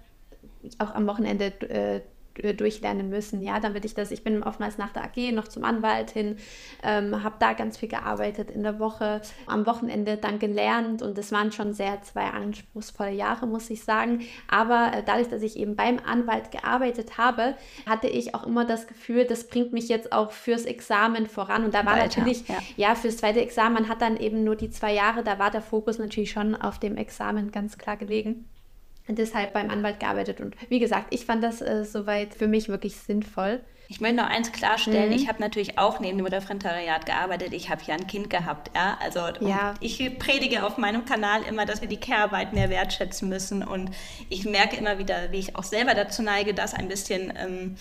auch 0.78 0.94
am 0.94 1.06
Wochenende 1.06 1.46
äh, 1.70 2.02
durchlernen 2.42 3.08
müssen. 3.08 3.42
Ja, 3.42 3.60
damit 3.60 3.84
ich 3.84 3.94
das, 3.94 4.10
ich 4.10 4.24
bin 4.24 4.42
oftmals 4.42 4.78
nach 4.78 4.92
der 4.92 5.04
AG 5.04 5.32
noch 5.32 5.48
zum 5.48 5.64
Anwalt 5.64 6.10
hin, 6.10 6.36
ähm, 6.82 7.22
habe 7.22 7.36
da 7.38 7.52
ganz 7.52 7.76
viel 7.78 7.88
gearbeitet 7.88 8.50
in 8.50 8.62
der 8.62 8.78
Woche, 8.78 9.20
am 9.46 9.66
Wochenende 9.66 10.16
dann 10.16 10.38
gelernt 10.38 11.02
und 11.02 11.16
es 11.18 11.32
waren 11.32 11.52
schon 11.52 11.72
sehr 11.72 12.02
zwei 12.02 12.24
anspruchsvolle 12.24 13.12
Jahre, 13.12 13.46
muss 13.46 13.70
ich 13.70 13.84
sagen. 13.84 14.22
Aber 14.48 14.92
äh, 14.94 15.02
dadurch, 15.04 15.28
dass 15.28 15.42
ich 15.42 15.56
eben 15.56 15.76
beim 15.76 15.98
Anwalt 16.04 16.50
gearbeitet 16.50 17.18
habe, 17.18 17.54
hatte 17.86 18.08
ich 18.08 18.34
auch 18.34 18.46
immer 18.46 18.64
das 18.64 18.86
Gefühl, 18.86 19.24
das 19.24 19.48
bringt 19.48 19.72
mich 19.72 19.88
jetzt 19.88 20.12
auch 20.12 20.30
fürs 20.30 20.64
Examen 20.64 21.26
voran. 21.26 21.64
Und 21.64 21.74
da 21.74 21.84
war 21.84 21.96
Weiter, 21.96 22.20
natürlich, 22.20 22.46
ja. 22.48 22.58
ja, 22.76 22.94
fürs 22.94 23.18
zweite 23.18 23.40
Examen, 23.40 23.74
man 23.74 23.88
hat 23.88 24.02
dann 24.02 24.16
eben 24.16 24.44
nur 24.44 24.56
die 24.56 24.70
zwei 24.70 24.94
Jahre, 24.94 25.22
da 25.22 25.38
war 25.38 25.50
der 25.50 25.62
Fokus 25.62 25.98
natürlich 25.98 26.30
schon 26.30 26.54
auf 26.54 26.78
dem 26.78 26.96
Examen 26.96 27.50
ganz 27.50 27.78
klar 27.78 27.96
gelegen 27.96 28.44
deshalb 29.16 29.52
beim 29.52 29.70
Anwalt 29.70 30.00
gearbeitet. 30.00 30.40
Und 30.40 30.54
wie 30.68 30.78
gesagt, 30.78 31.14
ich 31.14 31.24
fand 31.24 31.42
das 31.42 31.60
äh, 31.60 31.84
soweit 31.84 32.34
für 32.34 32.48
mich 32.48 32.68
wirklich 32.68 32.96
sinnvoll. 32.96 33.60
Ich 33.90 34.02
möchte 34.02 34.16
noch 34.16 34.26
eins 34.28 34.52
klarstellen, 34.52 35.08
mhm. 35.08 35.16
ich 35.16 35.28
habe 35.28 35.40
natürlich 35.40 35.78
auch 35.78 35.98
neben 35.98 36.18
dem 36.18 36.26
Referendariat 36.26 37.06
gearbeitet. 37.06 37.54
Ich 37.54 37.70
habe 37.70 37.80
ja 37.86 37.94
ein 37.94 38.06
Kind 38.06 38.28
gehabt. 38.28 38.70
Ja? 38.74 38.98
Also 39.00 39.20
ja. 39.40 39.74
ich 39.80 40.18
predige 40.18 40.64
auf 40.64 40.76
meinem 40.76 41.06
Kanal 41.06 41.42
immer, 41.48 41.64
dass 41.64 41.80
wir 41.80 41.88
die 41.88 41.96
Care-Arbeit 41.96 42.52
mehr 42.52 42.68
wertschätzen 42.68 43.30
müssen. 43.30 43.62
Und 43.62 43.90
ich 44.28 44.44
merke 44.44 44.76
immer 44.76 44.98
wieder, 44.98 45.32
wie 45.32 45.38
ich 45.38 45.56
auch 45.56 45.62
selber 45.64 45.94
dazu 45.94 46.22
neige, 46.22 46.52
das 46.52 46.74
ein 46.74 46.88
bisschen 46.88 47.32
ähm, 47.34 47.76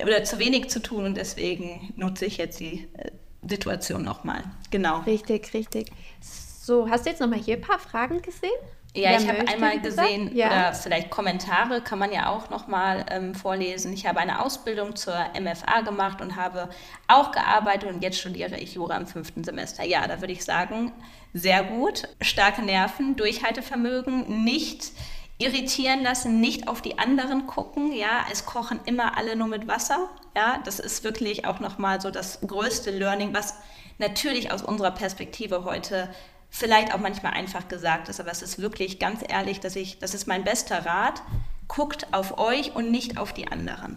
oder 0.00 0.22
zu 0.22 0.38
wenig 0.38 0.70
zu 0.70 0.80
tun. 0.80 1.04
Und 1.04 1.16
deswegen 1.16 1.92
nutze 1.96 2.26
ich 2.26 2.36
jetzt 2.36 2.60
die 2.60 2.86
äh, 2.96 3.10
Situation 3.48 4.04
nochmal. 4.04 4.44
Genau. 4.70 5.00
Richtig, 5.00 5.52
richtig. 5.54 5.90
So, 6.20 6.88
hast 6.88 7.04
du 7.04 7.10
jetzt 7.10 7.20
nochmal 7.20 7.40
hier 7.40 7.56
ein 7.56 7.62
paar 7.62 7.80
Fragen 7.80 8.22
gesehen? 8.22 8.50
Ja, 8.94 9.10
Wer 9.10 9.20
ich 9.20 9.28
habe 9.28 9.48
einmal 9.48 9.80
gesehen, 9.80 10.34
ja. 10.34 10.46
oder 10.48 10.74
vielleicht 10.74 11.10
Kommentare 11.10 11.80
kann 11.80 12.00
man 12.00 12.10
ja 12.12 12.28
auch 12.28 12.50
nochmal 12.50 13.06
ähm, 13.08 13.36
vorlesen. 13.36 13.92
Ich 13.92 14.04
habe 14.04 14.18
eine 14.18 14.42
Ausbildung 14.42 14.96
zur 14.96 15.14
MFA 15.40 15.82
gemacht 15.82 16.20
und 16.20 16.34
habe 16.34 16.68
auch 17.06 17.30
gearbeitet 17.30 17.88
und 17.88 18.02
jetzt 18.02 18.18
studiere 18.18 18.58
ich 18.58 18.74
Jura 18.74 18.96
im 18.96 19.06
fünften 19.06 19.44
Semester. 19.44 19.84
Ja, 19.84 20.08
da 20.08 20.20
würde 20.20 20.32
ich 20.32 20.44
sagen, 20.44 20.92
sehr 21.32 21.62
gut. 21.62 22.08
Starke 22.20 22.62
Nerven, 22.62 23.14
Durchhaltevermögen, 23.14 24.42
nicht 24.44 24.90
irritieren 25.38 26.02
lassen, 26.02 26.40
nicht 26.40 26.66
auf 26.66 26.82
die 26.82 26.98
anderen 26.98 27.46
gucken. 27.46 27.92
Ja, 27.92 28.26
es 28.32 28.44
kochen 28.44 28.80
immer 28.86 29.16
alle 29.16 29.36
nur 29.36 29.46
mit 29.46 29.68
Wasser. 29.68 30.08
Ja, 30.36 30.60
das 30.64 30.80
ist 30.80 31.04
wirklich 31.04 31.46
auch 31.46 31.60
nochmal 31.60 32.00
so 32.00 32.10
das 32.10 32.40
größte 32.40 32.90
Learning, 32.90 33.32
was 33.34 33.54
natürlich 33.98 34.52
aus 34.52 34.62
unserer 34.62 34.90
Perspektive 34.90 35.64
heute 35.64 36.08
vielleicht 36.50 36.92
auch 36.92 36.98
manchmal 36.98 37.32
einfach 37.32 37.68
gesagt 37.68 38.08
ist, 38.08 38.20
aber 38.20 38.30
es 38.30 38.42
ist 38.42 38.60
wirklich 38.60 38.98
ganz 38.98 39.20
ehrlich, 39.26 39.60
dass 39.60 39.76
ich, 39.76 39.98
das 39.98 40.14
ist 40.14 40.26
mein 40.26 40.44
bester 40.44 40.84
Rat, 40.84 41.22
guckt 41.68 42.12
auf 42.12 42.38
euch 42.38 42.74
und 42.74 42.90
nicht 42.90 43.18
auf 43.18 43.32
die 43.32 43.48
anderen. 43.48 43.96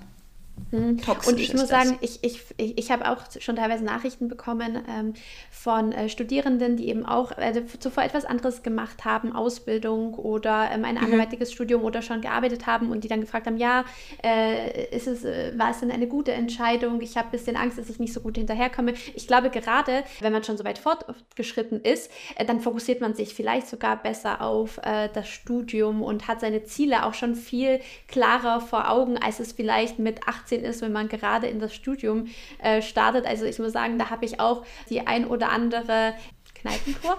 Mhm. 0.72 1.00
Und 1.28 1.40
ich 1.40 1.54
muss 1.54 1.68
sagen, 1.68 1.98
ich, 2.02 2.24
ich, 2.24 2.42
ich, 2.58 2.78
ich 2.78 2.92
habe 2.92 3.10
auch 3.10 3.20
schon 3.40 3.56
teilweise 3.56 3.84
Nachrichten 3.84 4.28
bekommen 4.28 4.84
ähm, 4.90 5.14
von 5.52 5.92
äh, 5.92 6.10
Studierenden, 6.10 6.78
die 6.78 6.90
eben 6.90 7.06
auch 7.06 7.32
äh, 7.38 7.64
zuvor 7.80 8.04
etwas 8.04 8.26
anderes 8.26 8.64
gemacht 8.64 9.06
haben, 9.06 9.36
Ausbildung 9.36 10.16
oder 10.16 10.70
ähm, 10.72 10.84
ein 10.86 10.96
mhm. 10.96 11.04
anderweitiges 11.04 11.52
Studium 11.52 11.84
oder 11.84 12.02
schon 12.02 12.22
gearbeitet 12.22 12.66
haben 12.66 12.92
und 12.92 13.04
die 13.04 13.08
dann 13.08 13.22
gefragt 13.22 13.46
haben, 13.46 13.58
ja, 13.58 13.86
äh, 14.24 14.96
ist 14.96 15.08
es, 15.08 15.24
äh, 15.24 15.54
war 15.58 15.72
es 15.72 15.80
denn 15.80 15.92
eine 15.92 16.08
gute 16.08 16.32
Entscheidung? 16.32 17.02
Ich 17.02 17.18
habe 17.18 17.28
ein 17.28 17.32
bisschen 17.32 17.56
Angst, 17.56 17.78
dass 17.78 17.90
ich 17.90 18.00
nicht 18.00 18.14
so 18.14 18.22
gut 18.22 18.38
hinterherkomme. 18.38 18.94
Ich 19.16 19.28
glaube, 19.28 19.50
gerade 19.50 20.04
wenn 20.22 20.34
man 20.34 20.44
schon 20.44 20.58
so 20.58 20.64
weit 20.64 20.80
fortgeschritten 20.80 21.82
ist, 21.82 22.12
äh, 22.36 22.46
dann 22.46 22.62
fokussiert 22.62 23.00
man 23.00 23.14
sich 23.14 23.36
vielleicht 23.36 23.68
sogar 23.68 24.02
besser 24.02 24.42
auf 24.42 24.80
äh, 24.84 25.10
das 25.14 25.28
Studium 25.28 26.02
und 26.02 26.28
hat 26.28 26.42
seine 26.42 26.64
Ziele 26.64 27.06
auch 27.06 27.14
schon 27.14 27.36
viel 27.36 27.80
klarer 28.08 28.60
vor 28.60 28.90
Augen, 28.90 29.18
als 29.18 29.40
es 29.40 29.52
vielleicht 29.52 30.00
mit 30.00 30.28
18 30.44 30.64
ist, 30.64 30.82
wenn 30.82 30.92
man 30.92 31.08
gerade 31.10 31.48
in 31.48 31.60
das 31.60 31.74
Studium 31.74 32.28
äh, 32.60 32.82
startet. 32.82 33.26
Also 33.26 33.46
ich 33.46 33.60
muss 33.60 33.74
sagen, 33.74 33.98
da 33.98 34.10
habe 34.10 34.26
ich 34.26 34.40
auch 34.40 34.66
die 34.90 35.06
ein 35.06 35.26
oder 35.26 35.50
andere 35.50 36.14
Kneipentour 36.56 37.18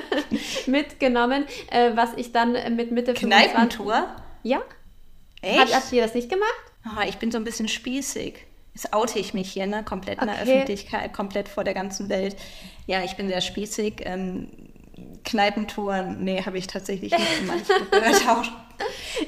mitgenommen, 0.66 1.44
äh, 1.70 1.92
was 1.94 2.10
ich 2.16 2.32
dann 2.32 2.52
mit 2.74 2.90
Mitte 2.90 3.14
Kneipentour? 3.14 4.16
Ja. 4.42 4.62
Echt? 5.42 5.60
Hat, 5.60 5.74
habt 5.74 5.92
ihr 5.92 6.02
das 6.02 6.14
nicht 6.14 6.28
gemacht? 6.28 6.50
Oh, 6.84 7.02
ich 7.06 7.18
bin 7.18 7.30
so 7.30 7.38
ein 7.38 7.44
bisschen 7.44 7.68
spießig. 7.68 8.44
Jetzt 8.74 8.92
oute 8.92 9.18
ich 9.18 9.32
mich 9.34 9.50
hier, 9.50 9.66
ne? 9.66 9.84
Komplett 9.84 10.20
in 10.20 10.26
der 10.26 10.42
Öffentlichkeit, 10.42 11.12
komplett 11.12 11.48
vor 11.48 11.64
der 11.64 11.74
ganzen 11.74 12.08
Welt. 12.08 12.36
Ja, 12.86 13.02
ich 13.02 13.16
bin 13.16 13.28
sehr 13.28 13.40
spießig. 13.40 14.02
Ähm, 14.04 14.48
Kneipentouren, 15.24 16.24
nee, 16.24 16.42
habe 16.44 16.58
ich 16.58 16.66
tatsächlich 16.66 17.12
nicht 17.12 17.38
gemacht. 17.40 17.60
Ich 17.68 17.90
gehört 17.90 18.28
auch, 18.28 18.44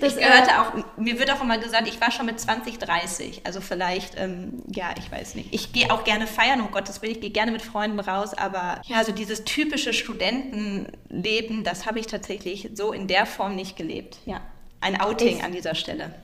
das, 0.01 0.17
ich 0.17 0.21
gehörte 0.21 0.51
äh, 0.51 0.55
auch, 0.55 0.97
mir 0.97 1.19
wird 1.19 1.31
auch 1.31 1.43
immer 1.43 1.59
gesagt, 1.59 1.89
ich 1.89 2.01
war 2.01 2.11
schon 2.11 2.27
mit 2.27 2.39
20, 2.41 2.79
30. 2.79 3.43
Also 3.45 3.61
vielleicht, 3.61 4.19
ähm, 4.19 4.63
ja, 4.69 4.91
ich 4.99 5.11
weiß 5.11 5.35
nicht. 5.35 5.53
Ich 5.53 5.73
gehe 5.73 5.91
auch 5.91 6.05
gerne 6.05 6.27
feiern, 6.27 6.61
um 6.61 6.71
Gottes 6.71 7.03
Willen, 7.03 7.13
ich 7.13 7.21
gehe 7.21 7.31
gerne 7.31 7.53
mit 7.53 7.63
Freunden 7.63 8.01
raus, 8.01 8.35
aber 8.35 8.81
ja, 8.87 9.05
so 9.05 9.13
dieses 9.13 9.45
typische 9.45 9.93
Studentenleben, 9.93 11.65
das 11.65 11.87
habe 11.87 11.99
ich 11.99 12.07
tatsächlich 12.07 12.71
so 12.75 12.93
in 12.93 13.07
der 13.07 13.27
Form 13.27 13.55
nicht 13.55 13.77
gelebt. 13.77 14.19
Ja, 14.27 14.41
ein 14.81 15.01
Outing 15.01 15.39
ich, 15.39 15.45
an 15.45 15.53
dieser 15.53 15.75
Stelle. 15.75 16.15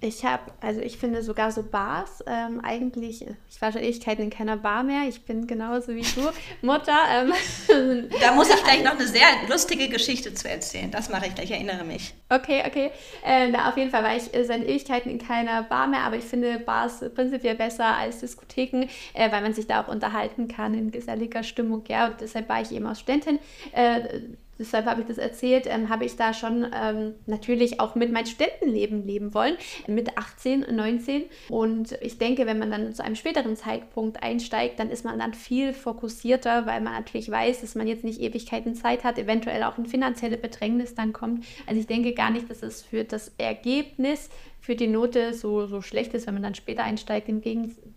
Ich 0.00 0.24
habe, 0.24 0.52
also 0.60 0.80
ich 0.80 0.96
finde 0.96 1.22
sogar 1.24 1.50
so 1.50 1.64
Bars 1.64 2.22
ähm, 2.26 2.60
eigentlich, 2.62 3.26
ich 3.50 3.60
war 3.60 3.72
schon 3.72 3.82
Ewigkeiten 3.82 4.22
in 4.22 4.30
keiner 4.30 4.56
Bar 4.56 4.84
mehr, 4.84 5.08
ich 5.08 5.24
bin 5.24 5.48
genauso 5.48 5.88
wie 5.88 6.02
du, 6.02 6.30
Mutter. 6.66 6.96
Ähm, 7.12 8.08
da 8.20 8.32
muss 8.32 8.48
ich 8.48 8.62
gleich 8.62 8.84
noch 8.84 8.92
eine 8.92 9.06
sehr 9.06 9.26
lustige 9.48 9.88
Geschichte 9.88 10.32
zu 10.34 10.48
erzählen, 10.48 10.90
das 10.92 11.08
mache 11.08 11.26
ich 11.26 11.34
gleich, 11.34 11.46
ich 11.46 11.56
erinnere 11.56 11.84
mich. 11.84 12.14
Okay, 12.28 12.62
okay. 12.64 12.90
Äh, 13.24 13.50
da 13.50 13.68
auf 13.68 13.76
jeden 13.76 13.90
Fall 13.90 14.04
war 14.04 14.14
ich 14.14 14.32
äh, 14.34 14.44
seit 14.44 14.62
Ewigkeiten 14.62 15.10
in 15.10 15.18
keiner 15.18 15.64
Bar 15.64 15.88
mehr, 15.88 16.00
aber 16.00 16.16
ich 16.16 16.24
finde 16.24 16.60
Bars 16.60 17.04
prinzipiell 17.14 17.56
besser 17.56 17.96
als 17.96 18.20
Diskotheken, 18.20 18.88
äh, 19.14 19.32
weil 19.32 19.42
man 19.42 19.52
sich 19.52 19.66
da 19.66 19.82
auch 19.82 19.88
unterhalten 19.88 20.46
kann 20.46 20.74
in 20.74 20.92
geselliger 20.92 21.42
Stimmung, 21.42 21.82
ja, 21.88 22.06
und 22.06 22.20
deshalb 22.20 22.48
war 22.48 22.60
ich 22.60 22.70
eben 22.70 22.86
als 22.86 23.00
Studentin 23.00 23.40
äh, 23.72 24.20
deshalb 24.58 24.86
habe 24.86 25.00
ich 25.00 25.06
das 25.06 25.18
erzählt, 25.18 25.66
ähm, 25.66 25.88
habe 25.88 26.04
ich 26.04 26.16
da 26.16 26.34
schon 26.34 26.66
ähm, 26.74 27.14
natürlich 27.26 27.80
auch 27.80 27.94
mit 27.94 28.12
meinem 28.12 28.26
Studentenleben 28.26 29.06
leben 29.06 29.34
wollen, 29.34 29.56
mit 29.86 30.16
18, 30.16 30.66
19. 30.74 31.24
Und 31.48 31.92
ich 32.00 32.18
denke, 32.18 32.46
wenn 32.46 32.58
man 32.58 32.70
dann 32.70 32.94
zu 32.94 33.04
einem 33.04 33.14
späteren 33.14 33.56
Zeitpunkt 33.56 34.22
einsteigt, 34.22 34.78
dann 34.78 34.90
ist 34.90 35.04
man 35.04 35.18
dann 35.18 35.34
viel 35.34 35.72
fokussierter, 35.72 36.66
weil 36.66 36.80
man 36.80 36.94
natürlich 36.94 37.30
weiß, 37.30 37.60
dass 37.60 37.74
man 37.74 37.86
jetzt 37.86 38.04
nicht 38.04 38.20
Ewigkeiten 38.20 38.74
Zeit 38.74 39.04
hat, 39.04 39.18
eventuell 39.18 39.62
auch 39.62 39.78
in 39.78 39.86
finanzielle 39.86 40.36
Bedrängnis 40.36 40.94
dann 40.94 41.12
kommt. 41.12 41.44
Also 41.66 41.80
ich 41.80 41.86
denke 41.86 42.14
gar 42.14 42.30
nicht, 42.30 42.50
dass 42.50 42.62
es 42.62 42.82
für 42.82 43.04
das 43.04 43.32
Ergebnis, 43.38 44.30
für 44.60 44.74
die 44.74 44.88
Note 44.88 45.34
so, 45.34 45.66
so 45.66 45.82
schlecht 45.82 46.14
ist, 46.14 46.26
wenn 46.26 46.34
man 46.34 46.42
dann 46.42 46.54
später 46.54 46.84
einsteigt. 46.84 47.28
Im 47.28 47.40
Gegenteil 47.40 47.87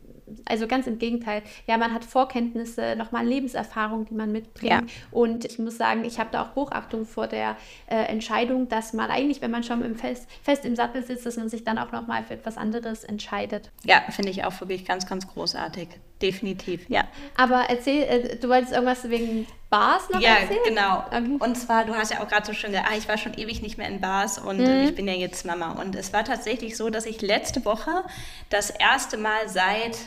also 0.45 0.67
ganz 0.67 0.87
im 0.87 0.99
Gegenteil. 0.99 1.41
Ja, 1.67 1.77
man 1.77 1.93
hat 1.93 2.05
Vorkenntnisse, 2.05 2.95
nochmal 2.95 3.25
Lebenserfahrung, 3.25 4.05
die 4.05 4.13
man 4.13 4.31
mitbringt. 4.31 4.71
Ja. 4.71 4.81
Und 5.11 5.45
ich 5.45 5.59
muss 5.59 5.77
sagen, 5.77 6.05
ich 6.05 6.19
habe 6.19 6.29
da 6.31 6.43
auch 6.43 6.55
Hochachtung 6.55 7.05
vor 7.05 7.27
der 7.27 7.55
äh, 7.87 7.95
Entscheidung, 8.05 8.69
dass 8.69 8.93
man 8.93 9.09
eigentlich, 9.09 9.41
wenn 9.41 9.51
man 9.51 9.63
schon 9.63 9.83
im 9.83 9.95
Fest, 9.95 10.27
fest 10.43 10.65
im 10.65 10.75
Sattel 10.75 11.03
sitzt, 11.03 11.25
dass 11.25 11.37
man 11.37 11.49
sich 11.49 11.63
dann 11.63 11.77
auch 11.77 11.91
nochmal 11.91 12.23
für 12.23 12.33
etwas 12.33 12.57
anderes 12.57 13.03
entscheidet. 13.03 13.71
Ja, 13.83 14.01
finde 14.09 14.31
ich 14.31 14.43
auch 14.43 14.59
wirklich 14.59 14.85
ganz, 14.85 15.07
ganz 15.07 15.27
großartig. 15.27 15.89
Definitiv, 16.21 16.87
ja. 16.87 17.05
Aber 17.35 17.65
erzähl, 17.67 18.03
äh, 18.03 18.35
du 18.37 18.47
wolltest 18.47 18.73
irgendwas 18.73 19.09
wegen 19.09 19.47
Bars 19.71 20.09
noch 20.11 20.21
ja, 20.21 20.35
erzählen? 20.35 20.59
Ja, 20.65 20.69
genau. 20.69 20.97
Okay. 21.07 21.37
Und 21.39 21.55
zwar, 21.55 21.85
du 21.85 21.95
hast 21.95 22.11
ja 22.11 22.21
auch 22.21 22.27
gerade 22.27 22.45
so 22.45 22.53
schön 22.53 22.71
gesagt, 22.71 22.89
ah, 22.91 22.95
ich 22.95 23.07
war 23.07 23.17
schon 23.17 23.33
ewig 23.33 23.61
nicht 23.61 23.77
mehr 23.77 23.87
in 23.87 24.01
Bars 24.01 24.37
und 24.37 24.59
mhm. 24.59 24.83
ich 24.83 24.95
bin 24.95 25.07
ja 25.07 25.13
jetzt 25.13 25.45
Mama. 25.45 25.71
Und 25.71 25.95
es 25.95 26.13
war 26.13 26.23
tatsächlich 26.23 26.77
so, 26.77 26.89
dass 26.89 27.05
ich 27.05 27.21
letzte 27.21 27.65
Woche 27.65 28.03
das 28.49 28.69
erste 28.69 29.17
Mal 29.17 29.47
seit 29.47 29.97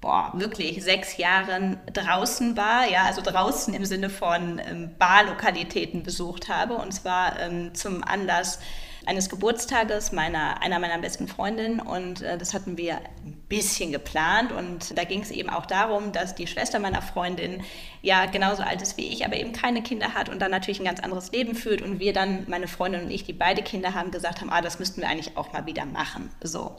boah, 0.00 0.32
wirklich 0.34 0.82
sechs 0.84 1.16
Jahren 1.16 1.80
draußen 1.92 2.56
war, 2.56 2.88
ja, 2.88 3.04
also 3.04 3.22
draußen 3.22 3.74
im 3.74 3.84
Sinne 3.84 4.10
von 4.10 4.60
ähm, 4.64 4.94
Barlokalitäten 4.98 6.02
besucht 6.02 6.48
habe. 6.48 6.74
Und 6.74 6.92
zwar 6.92 7.38
ähm, 7.40 7.74
zum 7.74 8.04
Anlass 8.04 8.60
eines 9.06 9.30
Geburtstages 9.30 10.12
meiner, 10.12 10.60
einer 10.62 10.78
meiner 10.80 10.98
besten 10.98 11.28
Freundinnen 11.28 11.80
und 11.80 12.22
äh, 12.22 12.36
das 12.36 12.54
hatten 12.54 12.76
wir 12.76 12.96
ein 12.96 13.44
bisschen 13.48 13.92
geplant 13.92 14.52
und 14.52 14.98
da 14.98 15.04
ging 15.04 15.22
es 15.22 15.30
eben 15.30 15.48
auch 15.48 15.64
darum, 15.64 16.12
dass 16.12 16.34
die 16.34 16.46
Schwester 16.46 16.80
meiner 16.80 17.00
Freundin 17.00 17.62
ja 18.02 18.26
genauso 18.26 18.62
alt 18.62 18.82
ist 18.82 18.96
wie 18.96 19.06
ich, 19.06 19.24
aber 19.24 19.36
eben 19.36 19.52
keine 19.52 19.82
Kinder 19.82 20.14
hat 20.14 20.28
und 20.28 20.40
dann 20.40 20.50
natürlich 20.50 20.80
ein 20.80 20.84
ganz 20.84 21.00
anderes 21.00 21.30
Leben 21.30 21.54
führt 21.54 21.82
und 21.82 22.00
wir 22.00 22.12
dann, 22.12 22.44
meine 22.48 22.66
Freundin 22.66 23.04
und 23.04 23.10
ich, 23.10 23.24
die 23.24 23.32
beide 23.32 23.62
Kinder 23.62 23.94
haben, 23.94 24.10
gesagt 24.10 24.40
haben, 24.40 24.50
ah, 24.50 24.60
das 24.60 24.80
müssten 24.80 25.00
wir 25.00 25.08
eigentlich 25.08 25.36
auch 25.36 25.52
mal 25.52 25.66
wieder 25.66 25.86
machen, 25.86 26.30
so. 26.42 26.76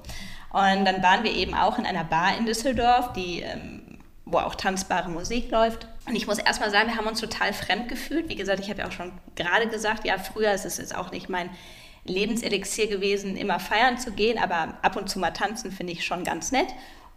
Und 0.52 0.86
dann 0.86 1.04
waren 1.04 1.23
wir 1.23 1.34
eben 1.34 1.54
auch 1.54 1.78
in 1.78 1.86
einer 1.86 2.04
Bar 2.04 2.38
in 2.38 2.45
Düsseldorf, 2.45 3.13
die, 3.13 3.41
ähm, 3.41 3.99
wo 4.25 4.39
auch 4.39 4.56
tanzbare 4.56 5.10
Musik 5.10 5.52
läuft. 5.52 5.88
Und 6.06 6.15
ich 6.15 6.28
muss 6.28 6.39
erstmal 6.39 6.71
sagen, 6.71 6.89
wir 6.89 6.97
haben 6.97 7.08
uns 7.08 7.19
total 7.19 7.54
fremd 7.54 7.89
gefühlt. 7.89 8.30
Wie 8.30 8.36
gesagt, 8.36 8.60
ich 8.62 8.69
habe 8.69 8.80
ja 8.80 8.88
auch 8.88 8.91
schon 8.91 9.12
gerade 9.36 9.67
gesagt, 9.67 10.06
ja, 10.06 10.17
früher 10.17 10.52
ist 10.54 10.65
es 10.65 10.78
jetzt 10.78 10.95
auch 10.95 11.12
nicht 11.12 11.30
mein 11.30 11.49
Lebenselixier 12.10 12.88
gewesen, 12.88 13.38
immer 13.38 13.60
feiern 13.60 13.98
zu 13.98 14.12
gehen, 14.12 14.38
aber 14.38 14.78
ab 14.82 14.96
und 14.96 15.10
zu 15.10 15.20
mal 15.20 15.32
tanzen 15.32 15.72
finde 15.72 15.93
ich 15.93 16.06
schon 16.06 16.24
ganz 16.24 16.52
nett. 16.52 16.67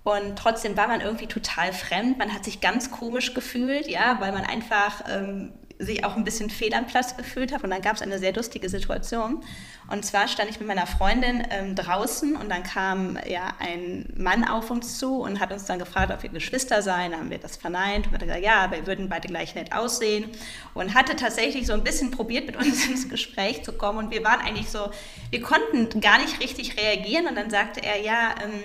Und 0.03 0.38
trotzdem 0.38 0.76
war 0.76 0.88
man 0.88 1.00
irgendwie 1.00 1.26
total 1.26 1.72
fremd. 1.72 2.18
Man 2.18 2.33
hat 2.33 2.44
sich 2.44 2.61
ganz 2.61 2.90
komisch 2.90 3.35
gefühlt, 3.35 3.87
ja, 3.87 4.16
weil 4.20 4.33
man 4.33 4.44
einfach 4.44 5.03
ähm, 5.11 5.53
sich 5.80 6.04
auch 6.04 6.16
ein 6.16 6.24
bisschen 6.24 6.50
fehl 6.50 6.74
am 6.74 6.86
Platz 6.86 7.16
gefühlt 7.16 7.52
habe. 7.52 7.64
Und 7.64 7.70
dann 7.70 7.82
gab 7.82 7.96
es 7.96 8.02
eine 8.02 8.18
sehr 8.18 8.32
lustige 8.32 8.68
Situation. 8.68 9.42
Und 9.88 10.04
zwar 10.04 10.28
stand 10.28 10.50
ich 10.50 10.60
mit 10.60 10.68
meiner 10.68 10.86
Freundin 10.86 11.42
ähm, 11.50 11.74
draußen 11.74 12.36
und 12.36 12.48
dann 12.48 12.62
kam 12.62 13.18
ja 13.26 13.54
ein 13.58 14.06
Mann 14.16 14.44
auf 14.44 14.70
uns 14.70 14.98
zu 14.98 15.20
und 15.22 15.40
hat 15.40 15.52
uns 15.52 15.64
dann 15.64 15.78
gefragt, 15.80 16.12
ob 16.12 16.22
wir 16.22 16.30
Geschwister 16.30 16.82
seien. 16.82 17.10
Dann 17.10 17.20
haben 17.20 17.30
wir 17.30 17.38
das 17.38 17.56
verneint 17.56 18.06
und 18.06 18.12
hat 18.12 18.20
gesagt, 18.20 18.44
ja, 18.44 18.70
wir 18.70 18.86
würden 18.86 19.08
beide 19.08 19.26
gleich 19.26 19.54
nett 19.54 19.72
aussehen. 19.72 20.30
Und 20.74 20.94
hatte 20.94 21.16
tatsächlich 21.16 21.66
so 21.66 21.72
ein 21.72 21.82
bisschen 21.82 22.10
probiert, 22.10 22.46
mit 22.46 22.56
uns 22.56 22.86
ins 22.88 23.08
Gespräch 23.08 23.64
zu 23.64 23.72
kommen. 23.72 23.98
Und 23.98 24.10
wir 24.10 24.22
waren 24.22 24.40
eigentlich 24.40 24.68
so, 24.68 24.90
wir 25.30 25.40
konnten 25.40 26.00
gar 26.00 26.18
nicht 26.18 26.40
richtig 26.40 26.76
reagieren. 26.78 27.26
Und 27.26 27.36
dann 27.36 27.50
sagte 27.50 27.82
er, 27.82 28.00
ja, 28.00 28.34
ähm, 28.44 28.64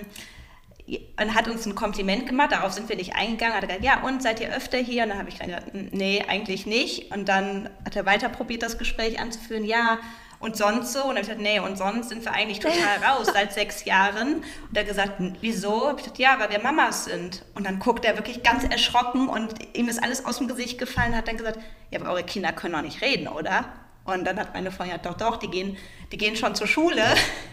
und 1.20 1.34
hat 1.34 1.48
uns 1.48 1.66
ein 1.66 1.74
Kompliment 1.74 2.28
gemacht, 2.28 2.52
darauf 2.52 2.72
sind 2.72 2.88
wir 2.88 2.96
nicht 2.96 3.16
eingegangen, 3.16 3.56
hat 3.56 3.64
er 3.64 3.68
gesagt, 3.68 3.84
ja, 3.84 4.02
und 4.02 4.22
seid 4.22 4.40
ihr 4.40 4.54
öfter 4.54 4.78
hier? 4.78 5.02
Und 5.02 5.08
dann 5.10 5.18
habe 5.18 5.28
ich 5.28 5.38
gesagt, 5.38 5.72
nee, 5.72 6.24
eigentlich 6.28 6.66
nicht. 6.66 7.12
Und 7.12 7.28
dann 7.28 7.68
hat 7.84 7.96
er 7.96 8.06
weiter 8.06 8.28
probiert, 8.28 8.62
das 8.62 8.78
Gespräch 8.78 9.18
anzuführen, 9.18 9.64
ja, 9.64 9.98
und 10.38 10.56
sonst 10.56 10.92
so? 10.92 11.00
Und 11.00 11.16
dann 11.16 11.16
habe 11.16 11.20
ich 11.22 11.28
gesagt, 11.28 11.40
nee, 11.40 11.58
und 11.58 11.76
sonst 11.76 12.10
sind 12.10 12.24
wir 12.24 12.32
eigentlich 12.32 12.60
total 12.60 12.98
raus 13.08 13.28
seit 13.32 13.52
sechs 13.52 13.84
Jahren. 13.84 14.36
Und 14.36 14.74
er 14.74 14.82
hat 14.82 14.88
gesagt, 14.88 15.14
wieso? 15.40 15.88
Hab 15.88 15.98
ich 15.98 16.04
gesagt, 16.04 16.18
ja, 16.18 16.38
weil 16.38 16.50
wir 16.50 16.60
Mamas 16.60 17.06
sind. 17.06 17.44
Und 17.54 17.66
dann 17.66 17.78
guckt 17.78 18.04
er 18.04 18.16
wirklich 18.16 18.42
ganz 18.42 18.62
erschrocken 18.62 19.28
und 19.28 19.54
ihm 19.76 19.88
ist 19.88 20.02
alles 20.02 20.24
aus 20.24 20.38
dem 20.38 20.46
Gesicht 20.46 20.78
gefallen, 20.78 21.16
hat 21.16 21.26
dann 21.26 21.36
gesagt, 21.36 21.58
ja, 21.90 22.00
aber 22.00 22.10
eure 22.10 22.24
Kinder 22.24 22.52
können 22.52 22.74
doch 22.74 22.82
nicht 22.82 23.02
reden, 23.02 23.28
oder? 23.28 23.64
Und 24.06 24.24
dann 24.24 24.38
hat 24.38 24.54
meine 24.54 24.70
Freundin 24.70 24.98
gesagt, 24.98 25.20
doch, 25.20 25.32
doch, 25.32 25.36
die 25.36 25.48
gehen, 25.48 25.76
die 26.12 26.16
gehen 26.16 26.36
schon 26.36 26.54
zur 26.54 26.66
Schule. 26.66 27.02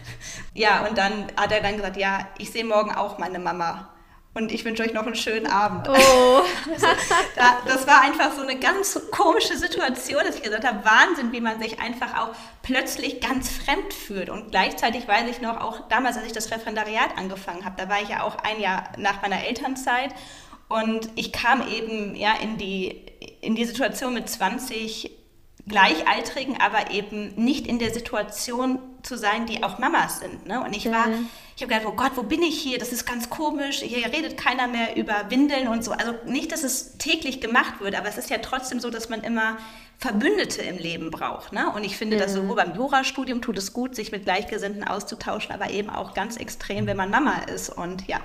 ja, 0.54 0.86
und 0.86 0.96
dann 0.96 1.26
hat 1.36 1.52
er 1.52 1.60
dann 1.60 1.76
gesagt, 1.76 1.96
ja, 1.96 2.28
ich 2.38 2.50
sehe 2.50 2.64
morgen 2.64 2.94
auch 2.94 3.18
meine 3.18 3.38
Mama. 3.38 3.90
Und 4.36 4.50
ich 4.50 4.64
wünsche 4.64 4.82
euch 4.82 4.92
noch 4.92 5.06
einen 5.06 5.14
schönen 5.14 5.46
Abend. 5.46 5.88
Oh. 5.88 5.92
also, 6.72 6.86
da, 7.36 7.58
das 7.66 7.86
war 7.86 8.02
einfach 8.02 8.32
so 8.32 8.42
eine 8.42 8.58
ganz 8.58 9.00
komische 9.12 9.56
Situation, 9.56 10.22
dass 10.24 10.36
ich 10.36 10.42
gesagt 10.42 10.66
habe, 10.66 10.84
Wahnsinn, 10.84 11.30
wie 11.30 11.40
man 11.40 11.60
sich 11.60 11.80
einfach 11.80 12.18
auch 12.18 12.34
plötzlich 12.62 13.20
ganz 13.20 13.48
fremd 13.48 13.94
fühlt. 13.94 14.30
Und 14.30 14.50
gleichzeitig 14.50 15.06
weiß 15.06 15.28
ich 15.30 15.40
noch, 15.40 15.60
auch 15.60 15.88
damals, 15.88 16.16
als 16.16 16.26
ich 16.26 16.32
das 16.32 16.50
Referendariat 16.50 17.16
angefangen 17.16 17.64
habe, 17.64 17.76
da 17.80 17.88
war 17.88 18.02
ich 18.02 18.08
ja 18.08 18.24
auch 18.24 18.36
ein 18.38 18.60
Jahr 18.60 18.90
nach 18.96 19.22
meiner 19.22 19.44
Elternzeit. 19.44 20.12
Und 20.68 21.10
ich 21.14 21.32
kam 21.32 21.68
eben 21.68 22.16
ja 22.16 22.34
in 22.40 22.58
die, 22.58 22.88
in 23.40 23.54
die 23.54 23.64
Situation 23.64 24.14
mit 24.14 24.28
20 24.28 25.23
Gleichaltrigen, 25.66 26.60
aber 26.60 26.90
eben 26.90 27.34
nicht 27.36 27.66
in 27.66 27.78
der 27.78 27.92
Situation 27.92 28.78
zu 29.02 29.16
sein, 29.16 29.46
die 29.46 29.62
auch 29.62 29.78
Mamas 29.78 30.20
sind. 30.20 30.46
Ne? 30.46 30.62
Und 30.62 30.76
ich 30.76 30.90
war, 30.90 31.06
ich 31.56 31.62
habe 31.62 31.72
gedacht, 31.72 31.86
oh 31.86 31.96
Gott, 31.96 32.12
wo 32.16 32.22
bin 32.22 32.42
ich 32.42 32.60
hier? 32.60 32.78
Das 32.78 32.92
ist 32.92 33.06
ganz 33.06 33.30
komisch. 33.30 33.80
Hier 33.80 34.06
redet 34.06 34.36
keiner 34.36 34.66
mehr 34.66 34.96
über 34.96 35.30
Windeln 35.30 35.68
und 35.68 35.82
so. 35.82 35.92
Also 35.92 36.14
nicht, 36.26 36.52
dass 36.52 36.64
es 36.64 36.98
täglich 36.98 37.40
gemacht 37.40 37.80
wird, 37.80 37.94
aber 37.94 38.08
es 38.08 38.18
ist 38.18 38.28
ja 38.28 38.38
trotzdem 38.38 38.78
so, 38.78 38.90
dass 38.90 39.08
man 39.08 39.22
immer 39.22 39.56
Verbündete 39.98 40.60
im 40.62 40.76
Leben 40.76 41.10
braucht. 41.10 41.52
Ne? 41.52 41.72
Und 41.74 41.84
ich 41.84 41.96
finde, 41.96 42.16
mhm. 42.16 42.20
dass 42.20 42.34
sowohl 42.34 42.56
beim 42.56 42.74
Jurastudium 42.74 43.40
tut 43.40 43.56
es 43.56 43.72
gut, 43.72 43.94
sich 43.94 44.12
mit 44.12 44.24
Gleichgesinnten 44.24 44.84
auszutauschen, 44.84 45.52
aber 45.52 45.70
eben 45.70 45.88
auch 45.88 46.12
ganz 46.12 46.36
extrem, 46.36 46.86
wenn 46.86 46.96
man 46.96 47.10
Mama 47.10 47.42
ist. 47.54 47.70
Und 47.70 48.06
ja, 48.06 48.20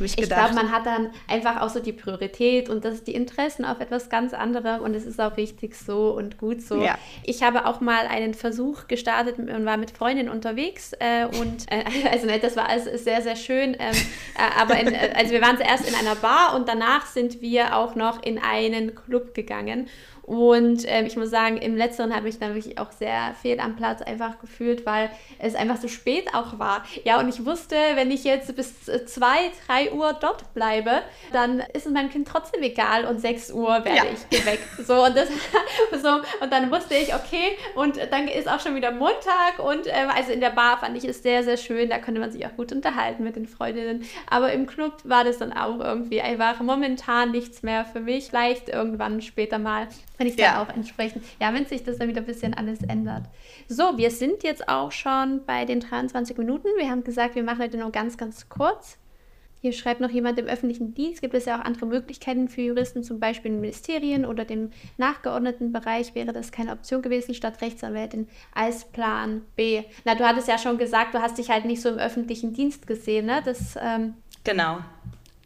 ich 0.00 0.16
glaube, 0.16 0.54
man 0.54 0.72
hat 0.72 0.86
dann 0.86 1.10
einfach 1.28 1.60
auch 1.60 1.68
so 1.68 1.80
die 1.80 1.92
Priorität 1.92 2.68
und 2.68 2.84
das 2.84 3.04
die 3.04 3.14
Interessen 3.14 3.64
auf 3.64 3.80
etwas 3.80 4.08
ganz 4.08 4.34
anderem 4.34 4.82
und 4.82 4.94
es 4.94 5.06
ist 5.06 5.20
auch 5.20 5.36
richtig 5.36 5.76
so 5.76 6.10
und 6.10 6.38
gut 6.38 6.60
so. 6.62 6.82
Ja. 6.82 6.98
Ich 7.22 7.42
habe 7.42 7.66
auch 7.66 7.80
mal 7.80 8.06
einen 8.06 8.34
Versuch 8.34 8.88
gestartet 8.88 9.38
und 9.38 9.64
war 9.64 9.76
mit 9.76 9.90
Freundinnen 9.90 10.28
unterwegs 10.28 10.92
äh, 10.98 11.26
und 11.26 11.70
äh, 11.70 11.84
also 12.10 12.26
das 12.40 12.56
war 12.56 12.68
alles 12.68 13.04
sehr, 13.04 13.22
sehr 13.22 13.36
schön. 13.36 13.74
Ähm, 13.78 13.94
äh, 14.34 14.60
aber 14.60 14.78
in, 14.78 14.88
äh, 14.88 15.12
also 15.16 15.32
wir 15.32 15.40
waren 15.40 15.56
zuerst 15.56 15.88
in 15.88 15.94
einer 15.94 16.14
Bar 16.16 16.54
und 16.54 16.68
danach 16.68 17.06
sind 17.06 17.40
wir 17.40 17.76
auch 17.76 17.94
noch 17.94 18.22
in 18.22 18.38
einen 18.38 18.94
Club 18.94 19.34
gegangen. 19.34 19.88
Und 20.26 20.82
ähm, 20.86 21.06
ich 21.06 21.16
muss 21.16 21.30
sagen, 21.30 21.56
im 21.56 21.76
letzteren 21.76 22.14
habe 22.14 22.28
ich 22.28 22.40
dann 22.40 22.54
wirklich 22.54 22.78
auch 22.78 22.90
sehr 22.90 23.32
fehl 23.40 23.60
am 23.60 23.76
Platz 23.76 24.02
einfach 24.02 24.40
gefühlt, 24.40 24.84
weil 24.84 25.08
es 25.38 25.54
einfach 25.54 25.76
so 25.76 25.86
spät 25.86 26.34
auch 26.34 26.58
war. 26.58 26.84
Ja, 27.04 27.20
und 27.20 27.28
ich 27.28 27.46
wusste, 27.46 27.76
wenn 27.94 28.10
ich 28.10 28.24
jetzt 28.24 28.54
bis 28.56 28.86
2, 28.86 29.24
3 29.68 29.92
Uhr 29.92 30.14
dort 30.20 30.52
bleibe, 30.52 31.02
dann 31.32 31.60
ist 31.72 31.86
es 31.86 31.92
meinem 31.92 32.10
Kind 32.10 32.26
trotzdem 32.26 32.60
egal 32.62 33.04
und 33.04 33.20
6 33.20 33.52
Uhr 33.52 33.68
werde 33.68 33.88
ja. 33.88 34.04
ich 34.12 34.28
geweckt. 34.38 34.64
So 34.84 35.04
und, 35.04 35.16
das, 35.16 35.28
so, 36.02 36.08
und 36.40 36.52
dann 36.52 36.72
wusste 36.72 36.96
ich, 36.96 37.14
okay, 37.14 37.56
und 37.76 37.96
dann 38.10 38.26
ist 38.26 38.48
auch 38.48 38.58
schon 38.58 38.74
wieder 38.74 38.90
Montag 38.90 39.60
und 39.60 39.86
ähm, 39.86 40.08
also 40.12 40.32
in 40.32 40.40
der 40.40 40.50
Bar 40.50 40.78
fand 40.78 40.96
ich 40.96 41.04
es 41.04 41.22
sehr, 41.22 41.44
sehr 41.44 41.56
schön. 41.56 41.88
Da 41.88 41.98
konnte 41.98 42.20
man 42.20 42.32
sich 42.32 42.44
auch 42.44 42.56
gut 42.56 42.72
unterhalten 42.72 43.22
mit 43.22 43.36
den 43.36 43.46
Freundinnen. 43.46 44.04
Aber 44.28 44.52
im 44.52 44.66
Club 44.66 44.94
war 45.04 45.22
das 45.22 45.38
dann 45.38 45.52
auch 45.52 45.78
irgendwie 45.78 46.20
einfach 46.20 46.58
momentan 46.60 47.30
nichts 47.30 47.62
mehr 47.62 47.84
für 47.84 48.00
mich. 48.00 48.26
Vielleicht 48.26 48.68
irgendwann 48.68 49.22
später 49.22 49.60
mal 49.60 49.86
wenn 50.18 50.26
ich 50.26 50.36
ja. 50.36 50.54
da 50.54 50.62
auch 50.62 50.74
entsprechend, 50.74 51.24
ja, 51.40 51.52
wenn 51.52 51.66
sich 51.66 51.84
das 51.84 51.98
dann 51.98 52.08
wieder 52.08 52.20
ein 52.20 52.26
bisschen 52.26 52.54
alles 52.54 52.82
ändert. 52.82 53.24
So, 53.68 53.96
wir 53.96 54.10
sind 54.10 54.42
jetzt 54.42 54.68
auch 54.68 54.92
schon 54.92 55.44
bei 55.46 55.64
den 55.64 55.80
23 55.80 56.36
Minuten. 56.38 56.68
Wir 56.78 56.90
haben 56.90 57.04
gesagt, 57.04 57.34
wir 57.34 57.42
machen 57.42 57.62
heute 57.62 57.76
nur 57.76 57.90
ganz, 57.90 58.16
ganz 58.16 58.48
kurz. 58.48 58.98
Hier 59.62 59.72
schreibt 59.72 60.00
noch 60.00 60.10
jemand, 60.10 60.38
im 60.38 60.46
öffentlichen 60.46 60.94
Dienst 60.94 61.22
gibt 61.22 61.34
es 61.34 61.46
ja 61.46 61.58
auch 61.58 61.64
andere 61.64 61.86
Möglichkeiten 61.86 62.48
für 62.48 62.60
Juristen, 62.60 63.02
zum 63.02 63.18
Beispiel 63.18 63.50
in 63.50 63.60
Ministerien 63.60 64.24
oder 64.24 64.44
dem 64.44 64.70
nachgeordneten 64.96 65.72
Bereich 65.72 66.14
wäre 66.14 66.32
das 66.32 66.52
keine 66.52 66.72
Option 66.72 67.02
gewesen, 67.02 67.34
statt 67.34 67.60
Rechtsanwältin 67.62 68.28
als 68.54 68.84
Plan 68.84 69.42
B. 69.56 69.82
Na, 70.04 70.14
du 70.14 70.24
hattest 70.24 70.46
ja 70.46 70.58
schon 70.58 70.78
gesagt, 70.78 71.14
du 71.14 71.22
hast 71.22 71.38
dich 71.38 71.50
halt 71.50 71.64
nicht 71.64 71.80
so 71.80 71.88
im 71.88 71.98
öffentlichen 71.98 72.52
Dienst 72.52 72.86
gesehen, 72.86 73.26
ne? 73.26 73.42
Das, 73.44 73.76
ähm 73.80 74.14
genau 74.44 74.78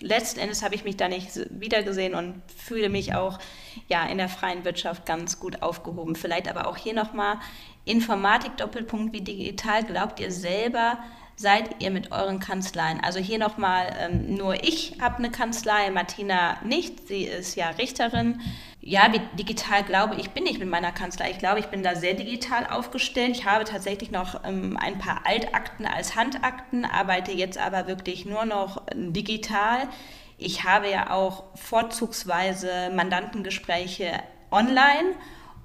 letzten 0.00 0.40
Endes 0.40 0.62
habe 0.62 0.74
ich 0.74 0.84
mich 0.84 0.96
da 0.96 1.08
nicht 1.08 1.30
wiedergesehen 1.50 2.14
und 2.14 2.42
fühle 2.56 2.88
mich 2.88 3.14
auch 3.14 3.38
ja, 3.88 4.04
in 4.06 4.18
der 4.18 4.28
freien 4.28 4.64
Wirtschaft 4.64 5.06
ganz 5.06 5.38
gut 5.38 5.62
aufgehoben. 5.62 6.16
Vielleicht 6.16 6.48
aber 6.48 6.66
auch 6.66 6.76
hier 6.76 6.94
nochmal 6.94 7.36
Informatik, 7.84 8.56
Doppelpunkt 8.56 9.12
wie 9.12 9.20
digital. 9.20 9.84
Glaubt 9.84 10.20
ihr 10.20 10.30
selber, 10.30 10.98
seid 11.36 11.82
ihr 11.82 11.90
mit 11.90 12.12
euren 12.12 12.40
Kanzleien? 12.40 13.00
Also 13.00 13.18
hier 13.18 13.38
nochmal, 13.38 13.96
ähm, 13.98 14.34
nur 14.34 14.62
ich 14.62 14.96
habe 15.00 15.16
eine 15.16 15.30
Kanzlei, 15.30 15.90
Martina 15.90 16.58
nicht. 16.64 17.08
Sie 17.08 17.24
ist 17.24 17.56
ja 17.56 17.70
Richterin. 17.70 18.40
Ja, 18.82 19.12
wie 19.12 19.20
digital 19.36 19.84
glaube 19.84 20.14
ich, 20.16 20.30
bin 20.30 20.46
ich 20.46 20.58
mit 20.58 20.68
meiner 20.68 20.90
Kanzlei. 20.90 21.30
Ich 21.30 21.38
glaube, 21.38 21.60
ich 21.60 21.66
bin 21.66 21.82
da 21.82 21.94
sehr 21.96 22.14
digital 22.14 22.66
aufgestellt. 22.66 23.36
Ich 23.36 23.44
habe 23.44 23.64
tatsächlich 23.64 24.10
noch 24.10 24.42
ähm, 24.44 24.78
ein 24.80 24.98
paar 24.98 25.26
Altakten 25.26 25.84
als 25.84 26.16
Handakten, 26.16 26.86
arbeite 26.86 27.30
jetzt 27.30 27.58
aber 27.58 27.86
wirklich 27.86 28.24
nur 28.24 28.46
noch 28.46 28.82
digital. 28.94 29.86
Ich 30.38 30.64
habe 30.64 30.90
ja 30.90 31.10
auch 31.10 31.44
vorzugsweise 31.56 32.90
Mandantengespräche 32.94 34.12
online 34.50 35.14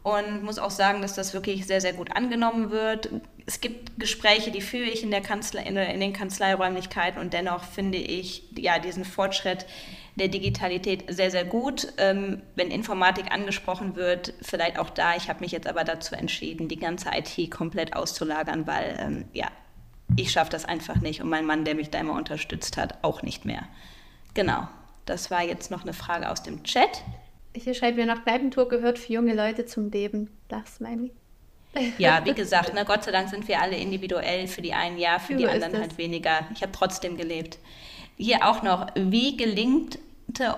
und 0.04 0.44
muss 0.44 0.60
auch 0.60 0.70
sagen, 0.70 1.02
dass 1.02 1.16
das 1.16 1.34
wirklich 1.34 1.66
sehr, 1.66 1.80
sehr 1.80 1.94
gut 1.94 2.16
angenommen 2.18 2.70
wird. 2.70 3.10
Es 3.46 3.62
gibt 3.62 3.98
Gespräche, 3.98 4.52
die 4.52 4.60
führe 4.60 4.90
ich 4.90 5.04
in, 5.04 5.12
der 5.12 5.22
Kanzlei, 5.22 5.64
in, 5.64 5.78
in 5.78 6.02
den 6.02 6.12
Kanzleiräumlichkeiten 6.12 7.22
und 7.22 7.32
dennoch 7.32 7.64
finde 7.64 7.98
ich 7.98 8.44
ja 8.58 8.78
diesen 8.78 9.06
Fortschritt 9.06 9.66
der 10.16 10.30
Digitalität 10.30 11.04
sehr, 11.10 11.30
sehr 11.30 11.46
gut. 11.46 11.88
Ähm, 11.98 12.42
wenn 12.56 12.72
Informatik 12.72 13.32
angesprochen 13.32 13.96
wird, 13.96 14.34
vielleicht 14.42 14.80
auch 14.80 14.90
da. 14.90 15.16
Ich 15.16 15.30
habe 15.30 15.42
mich 15.42 15.52
jetzt 15.52 15.68
aber 15.68 15.84
dazu 15.84 16.16
entschieden, 16.16 16.68
die 16.68 16.80
ganze 16.80 17.10
IT 17.14 17.52
komplett 17.52 17.96
auszulagern, 17.96 18.66
weil 18.66 18.98
ähm, 19.00 19.26
ja, 19.34 19.48
ich 20.16 20.32
schaffe 20.32 20.52
das 20.52 20.66
einfach 20.66 21.02
nicht 21.02 21.22
und 21.22 21.30
mein 21.30 21.46
Mann, 21.46 21.66
der 21.66 21.76
mich 21.76 21.90
da 21.90 22.00
immer 22.00 22.14
unterstützt 22.14 22.78
hat, 22.78 23.04
auch 23.04 23.24
nicht 23.24 23.44
mehr. 23.44 23.64
Genau, 24.34 24.68
das 25.06 25.32
war 25.32 25.44
jetzt 25.44 25.72
noch 25.72 25.84
eine 25.84 25.94
Frage 25.94 26.30
aus 26.30 26.44
dem 26.44 26.64
Chat. 26.64 27.04
Hier 27.56 27.74
schreibt 27.74 27.98
mir 27.98 28.06
noch, 28.06 28.24
Kneipentour 28.24 28.70
gehört 28.70 29.00
für 29.00 29.14
junge 29.14 29.34
Leute 29.34 29.66
zum 29.66 29.90
Leben. 29.90 30.30
Das 30.48 30.80
meine 30.80 31.08
ich. 31.08 31.12
Ja, 31.98 32.22
wie 32.26 32.34
gesagt, 32.34 32.74
ne, 32.74 32.86
Gott 32.86 33.04
sei 33.04 33.12
Dank 33.12 33.30
sind 33.30 33.48
wir 33.48 33.62
alle 33.62 33.78
individuell. 33.78 34.48
Für 34.48 34.62
die 34.62 34.74
einen 34.74 34.98
ja, 34.98 35.20
für 35.20 35.36
die 35.36 35.48
anderen 35.48 35.80
halt 35.80 35.98
weniger. 35.98 36.48
Ich 36.54 36.62
habe 36.62 36.72
trotzdem 36.72 37.18
gelebt. 37.18 37.58
Hier 38.18 38.48
auch 38.48 38.64
noch, 38.64 38.88
wie 38.96 39.36
gelingt 39.36 40.00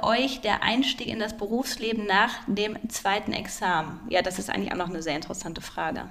euch 0.01 0.41
der 0.41 0.63
Einstieg 0.63 1.07
in 1.07 1.19
das 1.19 1.37
Berufsleben 1.37 2.05
nach 2.05 2.31
dem 2.47 2.77
zweiten 2.89 3.33
Examen? 3.33 3.99
Ja, 4.09 4.21
das 4.21 4.39
ist 4.39 4.49
eigentlich 4.49 4.71
auch 4.71 4.77
noch 4.77 4.89
eine 4.89 5.01
sehr 5.01 5.15
interessante 5.15 5.61
Frage. 5.61 6.09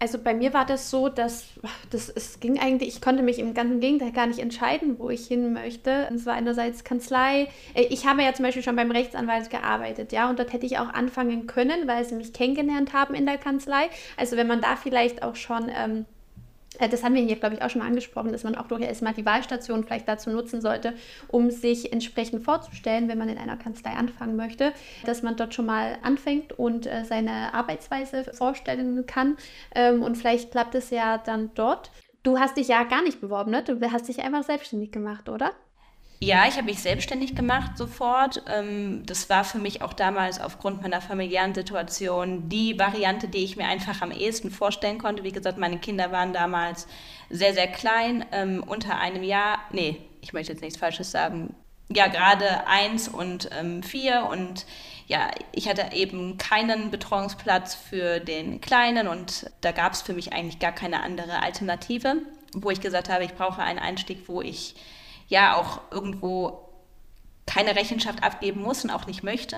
Also 0.00 0.18
bei 0.18 0.32
mir 0.32 0.54
war 0.54 0.64
das 0.64 0.90
so, 0.90 1.08
dass 1.08 1.46
das, 1.90 2.08
es 2.08 2.38
ging 2.38 2.60
eigentlich, 2.60 2.88
ich 2.88 3.00
konnte 3.00 3.24
mich 3.24 3.40
im 3.40 3.52
ganzen 3.52 3.80
Gegenteil 3.80 4.12
gar 4.12 4.28
nicht 4.28 4.38
entscheiden, 4.38 4.96
wo 5.00 5.10
ich 5.10 5.26
hin 5.26 5.52
möchte. 5.52 6.08
Es 6.14 6.24
war 6.24 6.34
einerseits 6.34 6.84
Kanzlei. 6.84 7.48
Äh, 7.74 7.86
ich 7.90 8.06
habe 8.06 8.22
ja 8.22 8.32
zum 8.32 8.44
Beispiel 8.44 8.62
schon 8.62 8.76
beim 8.76 8.92
Rechtsanwalt 8.92 9.50
gearbeitet, 9.50 10.12
ja, 10.12 10.30
und 10.30 10.38
dort 10.38 10.52
hätte 10.52 10.66
ich 10.66 10.78
auch 10.78 10.90
anfangen 10.90 11.48
können, 11.48 11.88
weil 11.88 12.04
sie 12.04 12.14
mich 12.14 12.32
kennengelernt 12.32 12.92
haben 12.92 13.14
in 13.14 13.26
der 13.26 13.38
Kanzlei. 13.38 13.88
Also 14.16 14.36
wenn 14.36 14.46
man 14.46 14.60
da 14.60 14.76
vielleicht 14.76 15.24
auch 15.24 15.34
schon 15.34 15.68
ähm, 15.68 16.00
äh, 16.00 16.17
das 16.86 17.02
haben 17.02 17.14
wir 17.14 17.22
hier, 17.22 17.36
glaube 17.36 17.56
ich, 17.56 17.62
auch 17.62 17.70
schon 17.70 17.80
mal 17.80 17.88
angesprochen, 17.88 18.32
dass 18.32 18.44
man 18.44 18.54
auch 18.54 18.68
durchaus 18.68 19.00
mal 19.00 19.14
die 19.14 19.26
Wahlstation 19.26 19.84
vielleicht 19.84 20.08
dazu 20.08 20.30
nutzen 20.30 20.60
sollte, 20.60 20.94
um 21.28 21.50
sich 21.50 21.92
entsprechend 21.92 22.44
vorzustellen, 22.44 23.08
wenn 23.08 23.18
man 23.18 23.28
in 23.28 23.38
einer 23.38 23.56
Kanzlei 23.56 23.90
anfangen 23.90 24.36
möchte, 24.36 24.72
dass 25.04 25.22
man 25.22 25.36
dort 25.36 25.54
schon 25.54 25.66
mal 25.66 25.98
anfängt 26.02 26.58
und 26.58 26.86
äh, 26.86 27.04
seine 27.04 27.54
Arbeitsweise 27.54 28.24
vorstellen 28.32 29.06
kann. 29.06 29.36
Ähm, 29.74 30.02
und 30.02 30.16
vielleicht 30.16 30.52
klappt 30.52 30.74
es 30.74 30.90
ja 30.90 31.18
dann 31.18 31.50
dort. 31.54 31.90
Du 32.22 32.38
hast 32.38 32.56
dich 32.56 32.68
ja 32.68 32.84
gar 32.84 33.02
nicht 33.02 33.20
beworben, 33.20 33.50
ne? 33.50 33.62
Du 33.62 33.80
hast 33.90 34.08
dich 34.08 34.20
einfach 34.20 34.42
selbstständig 34.42 34.92
gemacht, 34.92 35.28
oder? 35.28 35.52
Ja, 36.20 36.48
ich 36.48 36.54
habe 36.54 36.64
mich 36.64 36.80
selbstständig 36.80 37.36
gemacht 37.36 37.78
sofort. 37.78 38.42
Ähm, 38.48 39.04
das 39.06 39.30
war 39.30 39.44
für 39.44 39.58
mich 39.58 39.82
auch 39.82 39.92
damals 39.92 40.40
aufgrund 40.40 40.82
meiner 40.82 41.00
familiären 41.00 41.54
Situation 41.54 42.48
die 42.48 42.76
Variante, 42.76 43.28
die 43.28 43.44
ich 43.44 43.56
mir 43.56 43.66
einfach 43.66 44.02
am 44.02 44.10
ehesten 44.10 44.50
vorstellen 44.50 44.98
konnte. 44.98 45.22
Wie 45.22 45.30
gesagt, 45.30 45.58
meine 45.58 45.78
Kinder 45.78 46.10
waren 46.10 46.32
damals 46.32 46.88
sehr, 47.30 47.54
sehr 47.54 47.68
klein, 47.68 48.24
ähm, 48.32 48.64
unter 48.66 48.98
einem 48.98 49.22
Jahr. 49.22 49.60
Nee, 49.70 50.00
ich 50.20 50.32
möchte 50.32 50.52
jetzt 50.52 50.60
nichts 50.62 50.78
Falsches 50.78 51.12
sagen. 51.12 51.54
Ja, 51.88 52.08
gerade 52.08 52.66
eins 52.66 53.08
und 53.08 53.48
ähm, 53.58 53.82
vier 53.84 54.28
und 54.30 54.66
ja, 55.06 55.30
ich 55.52 55.68
hatte 55.68 55.94
eben 55.94 56.36
keinen 56.36 56.90
Betreuungsplatz 56.90 57.74
für 57.74 58.18
den 58.20 58.60
Kleinen 58.60 59.08
und 59.08 59.50
da 59.62 59.72
gab 59.72 59.92
es 59.92 60.02
für 60.02 60.12
mich 60.12 60.32
eigentlich 60.32 60.58
gar 60.58 60.72
keine 60.72 61.02
andere 61.02 61.42
Alternative, 61.42 62.16
wo 62.52 62.70
ich 62.70 62.80
gesagt 62.80 63.08
habe, 63.08 63.24
ich 63.24 63.34
brauche 63.34 63.62
einen 63.62 63.78
Einstieg, 63.78 64.28
wo 64.28 64.42
ich 64.42 64.74
ja 65.28 65.56
auch 65.56 65.80
irgendwo 65.90 66.68
keine 67.46 67.76
Rechenschaft 67.76 68.22
abgeben 68.22 68.62
muss 68.62 68.84
und 68.84 68.90
auch 68.90 69.06
nicht 69.06 69.22
möchte. 69.22 69.56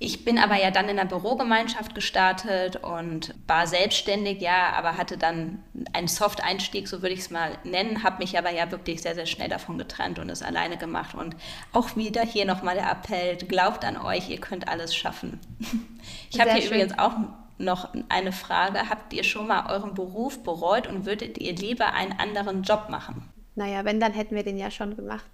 Ich 0.00 0.24
bin 0.24 0.38
aber 0.38 0.56
ja 0.56 0.70
dann 0.70 0.88
in 0.88 0.98
einer 0.98 1.08
Bürogemeinschaft 1.08 1.94
gestartet 1.94 2.76
und 2.76 3.34
war 3.48 3.66
selbstständig, 3.66 4.40
ja, 4.40 4.72
aber 4.76 4.96
hatte 4.96 5.18
dann 5.18 5.62
einen 5.92 6.06
Soft-Einstieg, 6.06 6.86
so 6.86 7.02
würde 7.02 7.14
ich 7.14 7.20
es 7.20 7.30
mal 7.30 7.58
nennen, 7.64 8.04
habe 8.04 8.18
mich 8.18 8.38
aber 8.38 8.50
ja 8.50 8.70
wirklich 8.70 9.02
sehr, 9.02 9.16
sehr 9.16 9.26
schnell 9.26 9.48
davon 9.48 9.76
getrennt 9.76 10.20
und 10.20 10.30
es 10.30 10.42
alleine 10.42 10.76
gemacht. 10.76 11.16
Und 11.16 11.34
auch 11.72 11.96
wieder 11.96 12.22
hier 12.22 12.44
nochmal 12.44 12.76
der 12.76 12.88
Appell, 12.88 13.36
glaubt 13.36 13.84
an 13.84 13.96
euch, 13.96 14.30
ihr 14.30 14.40
könnt 14.40 14.68
alles 14.68 14.94
schaffen. 14.94 15.40
Ich 16.30 16.40
habe 16.40 16.52
hier 16.52 16.62
schön. 16.62 16.70
übrigens 16.72 16.98
auch 16.98 17.12
noch 17.58 17.88
eine 18.08 18.32
Frage. 18.32 18.88
Habt 18.88 19.12
ihr 19.12 19.24
schon 19.24 19.46
mal 19.46 19.66
euren 19.70 19.94
Beruf 19.94 20.42
bereut 20.42 20.86
und 20.86 21.04
würdet 21.06 21.38
ihr 21.38 21.54
lieber 21.54 21.92
einen 21.92 22.12
anderen 22.12 22.62
Job 22.62 22.88
machen? 22.88 23.28
Naja, 23.58 23.84
wenn, 23.84 23.98
dann 23.98 24.12
hätten 24.12 24.36
wir 24.36 24.44
den 24.44 24.56
ja 24.56 24.70
schon 24.70 24.94
gemacht. 24.94 25.26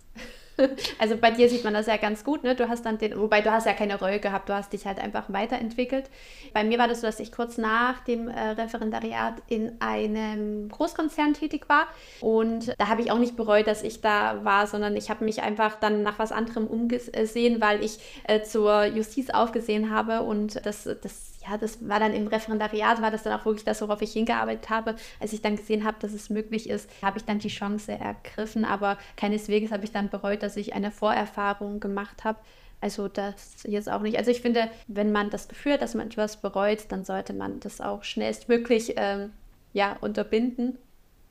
also 0.99 1.17
bei 1.19 1.31
dir 1.31 1.51
sieht 1.51 1.63
man 1.63 1.75
das 1.75 1.87
ja 1.87 1.99
ganz 1.99 2.25
gut, 2.25 2.43
ne? 2.43 2.55
Du 2.55 2.71
hast 2.71 2.87
dann 2.87 2.97
den, 2.97 3.19
wobei 3.19 3.43
du 3.43 3.53
hast 3.53 3.67
ja 3.67 3.75
keine 3.75 3.99
Reue 3.99 4.19
gehabt, 4.19 4.49
du 4.49 4.55
hast 4.55 4.73
dich 4.73 4.87
halt 4.87 4.99
einfach 4.99 5.25
weiterentwickelt. 5.29 6.09
Bei 6.55 6.65
mir 6.65 6.79
war 6.79 6.89
das 6.89 7.03
so, 7.03 7.07
dass 7.07 7.21
ich 7.21 7.33
kurz 7.33 7.59
nach 7.59 8.03
dem 8.05 8.29
äh, 8.29 8.51
Referendariat 8.51 9.35
in 9.49 9.73
einem 9.81 10.71
Großkonzern 10.71 11.35
tätig 11.35 11.69
war. 11.69 11.87
Und 12.21 12.73
da 12.79 12.89
habe 12.89 13.03
ich 13.03 13.11
auch 13.11 13.19
nicht 13.19 13.37
bereut, 13.37 13.67
dass 13.67 13.83
ich 13.83 14.01
da 14.01 14.43
war, 14.43 14.67
sondern 14.67 14.97
ich 14.97 15.11
habe 15.11 15.25
mich 15.27 15.43
einfach 15.43 15.79
dann 15.79 16.03
nach 16.03 16.19
was 16.19 16.33
anderem 16.33 16.67
umgesehen, 16.67 17.61
weil 17.61 17.85
ich 17.85 17.99
äh, 18.27 18.41
zur 18.43 18.85
Justiz 18.85 19.29
aufgesehen 19.29 19.91
habe 19.91 20.23
und 20.23 20.65
das, 20.65 20.85
das 20.85 21.34
ja, 21.47 21.59
das 21.59 21.87
war 21.87 22.01
dann 22.01 22.15
im 22.15 22.27
Referendariat, 22.27 23.03
war 23.03 23.11
das 23.11 23.23
dann 23.23 23.39
auch 23.39 23.45
wirklich 23.45 23.65
das, 23.65 23.81
worauf 23.83 24.01
ich 24.03 24.13
hingearbeitet 24.13 24.71
habe. 24.71 24.97
Als 25.21 25.33
ich 25.33 25.43
dann 25.43 25.57
gesehen 25.57 25.85
habe, 25.85 25.97
dass 26.01 26.13
es 26.13 26.31
möglich 26.31 26.69
ist, 26.71 26.89
habe 27.03 27.19
ich 27.19 27.25
dann 27.25 27.39
die 27.39 27.49
Chance 27.49 27.93
ergriffen, 27.93 28.65
aber 28.65 28.99
keineswegs 29.17 29.73
habe 29.73 29.85
ich 29.85 29.93
dann 29.93 30.09
bereut, 30.09 30.43
dass 30.43 30.57
ich 30.57 30.75
eine 30.75 30.91
Vorerfahrung 30.91 31.81
gemacht 31.81 32.25
habe. 32.25 32.39
Also 32.81 33.09
das 33.09 33.65
jetzt 33.65 33.91
auch 33.91 34.03
nicht. 34.03 34.19
Also 34.19 34.31
ich 34.31 34.43
finde, 34.43 34.69
wenn 34.89 35.13
man 35.13 35.31
das 35.31 35.49
Gefühl 35.49 35.75
hat, 35.75 35.83
dass 35.83 35.95
man 35.95 36.09
etwas 36.09 36.37
bereut, 36.37 36.85
dann 36.91 37.05
sollte 37.05 37.33
man 37.33 37.61
das 37.61 37.81
auch 37.81 38.05
schnellstmöglich 38.05 38.95
ähm, 38.97 39.33
ja, 39.73 39.97
unterbinden 40.01 40.79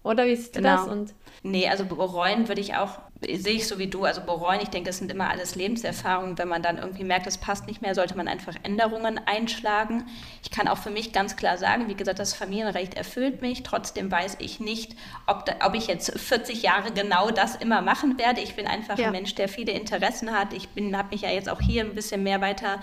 oder 0.03 0.25
wie 0.25 0.35
siehst 0.35 0.55
du 0.55 0.61
genau. 0.61 0.77
das? 0.77 0.87
Und 0.87 1.13
nee, 1.43 1.67
also 1.67 1.85
bereuen 1.85 2.47
würde 2.47 2.61
ich 2.61 2.75
auch, 2.75 2.99
sehe 3.23 3.53
ich 3.53 3.67
so 3.67 3.79
wie 3.79 3.87
du, 3.87 4.05
also 4.05 4.21
bereuen, 4.21 4.59
ich 4.61 4.69
denke, 4.69 4.89
es 4.89 4.97
sind 4.97 5.11
immer 5.11 5.29
alles 5.29 5.55
Lebenserfahrungen. 5.55 6.37
Wenn 6.37 6.47
man 6.47 6.61
dann 6.61 6.77
irgendwie 6.77 7.03
merkt, 7.03 7.27
es 7.27 7.37
passt 7.37 7.67
nicht 7.67 7.81
mehr, 7.81 7.95
sollte 7.95 8.15
man 8.15 8.27
einfach 8.27 8.55
Änderungen 8.63 9.19
einschlagen. 9.25 10.05
Ich 10.43 10.51
kann 10.51 10.67
auch 10.67 10.77
für 10.77 10.89
mich 10.89 11.13
ganz 11.13 11.35
klar 11.35 11.57
sagen, 11.57 11.87
wie 11.87 11.95
gesagt, 11.95 12.19
das 12.19 12.33
Familienrecht 12.33 12.93
erfüllt 12.93 13.41
mich. 13.41 13.63
Trotzdem 13.63 14.11
weiß 14.11 14.37
ich 14.39 14.59
nicht, 14.59 14.95
ob, 15.27 15.45
da, 15.45 15.65
ob 15.65 15.75
ich 15.75 15.87
jetzt 15.87 16.19
40 16.19 16.61
Jahre 16.63 16.91
genau 16.91 17.31
das 17.31 17.55
immer 17.55 17.81
machen 17.81 18.17
werde. 18.17 18.41
Ich 18.41 18.55
bin 18.55 18.67
einfach 18.67 18.97
ja. 18.97 19.07
ein 19.07 19.11
Mensch, 19.11 19.35
der 19.35 19.47
viele 19.47 19.71
Interessen 19.71 20.31
hat. 20.31 20.53
Ich 20.53 20.67
habe 20.93 21.09
mich 21.11 21.21
ja 21.21 21.29
jetzt 21.29 21.49
auch 21.49 21.61
hier 21.61 21.83
ein 21.83 21.95
bisschen 21.95 22.23
mehr 22.23 22.41
weiter 22.41 22.81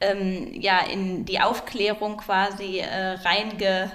ähm, 0.00 0.52
ja, 0.52 0.80
in 0.80 1.24
die 1.24 1.40
Aufklärung 1.40 2.18
quasi 2.18 2.78
äh, 2.80 3.12
reinge 3.12 3.90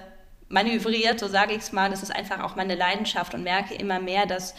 manövriert, 0.51 1.19
so 1.19 1.27
sage 1.27 1.53
ich 1.53 1.59
es 1.59 1.71
mal. 1.71 1.89
Das 1.89 2.03
ist 2.03 2.13
einfach 2.13 2.43
auch 2.43 2.55
meine 2.55 2.75
Leidenschaft 2.75 3.33
und 3.33 3.43
merke 3.43 3.73
immer 3.73 3.99
mehr, 3.99 4.25
dass, 4.25 4.53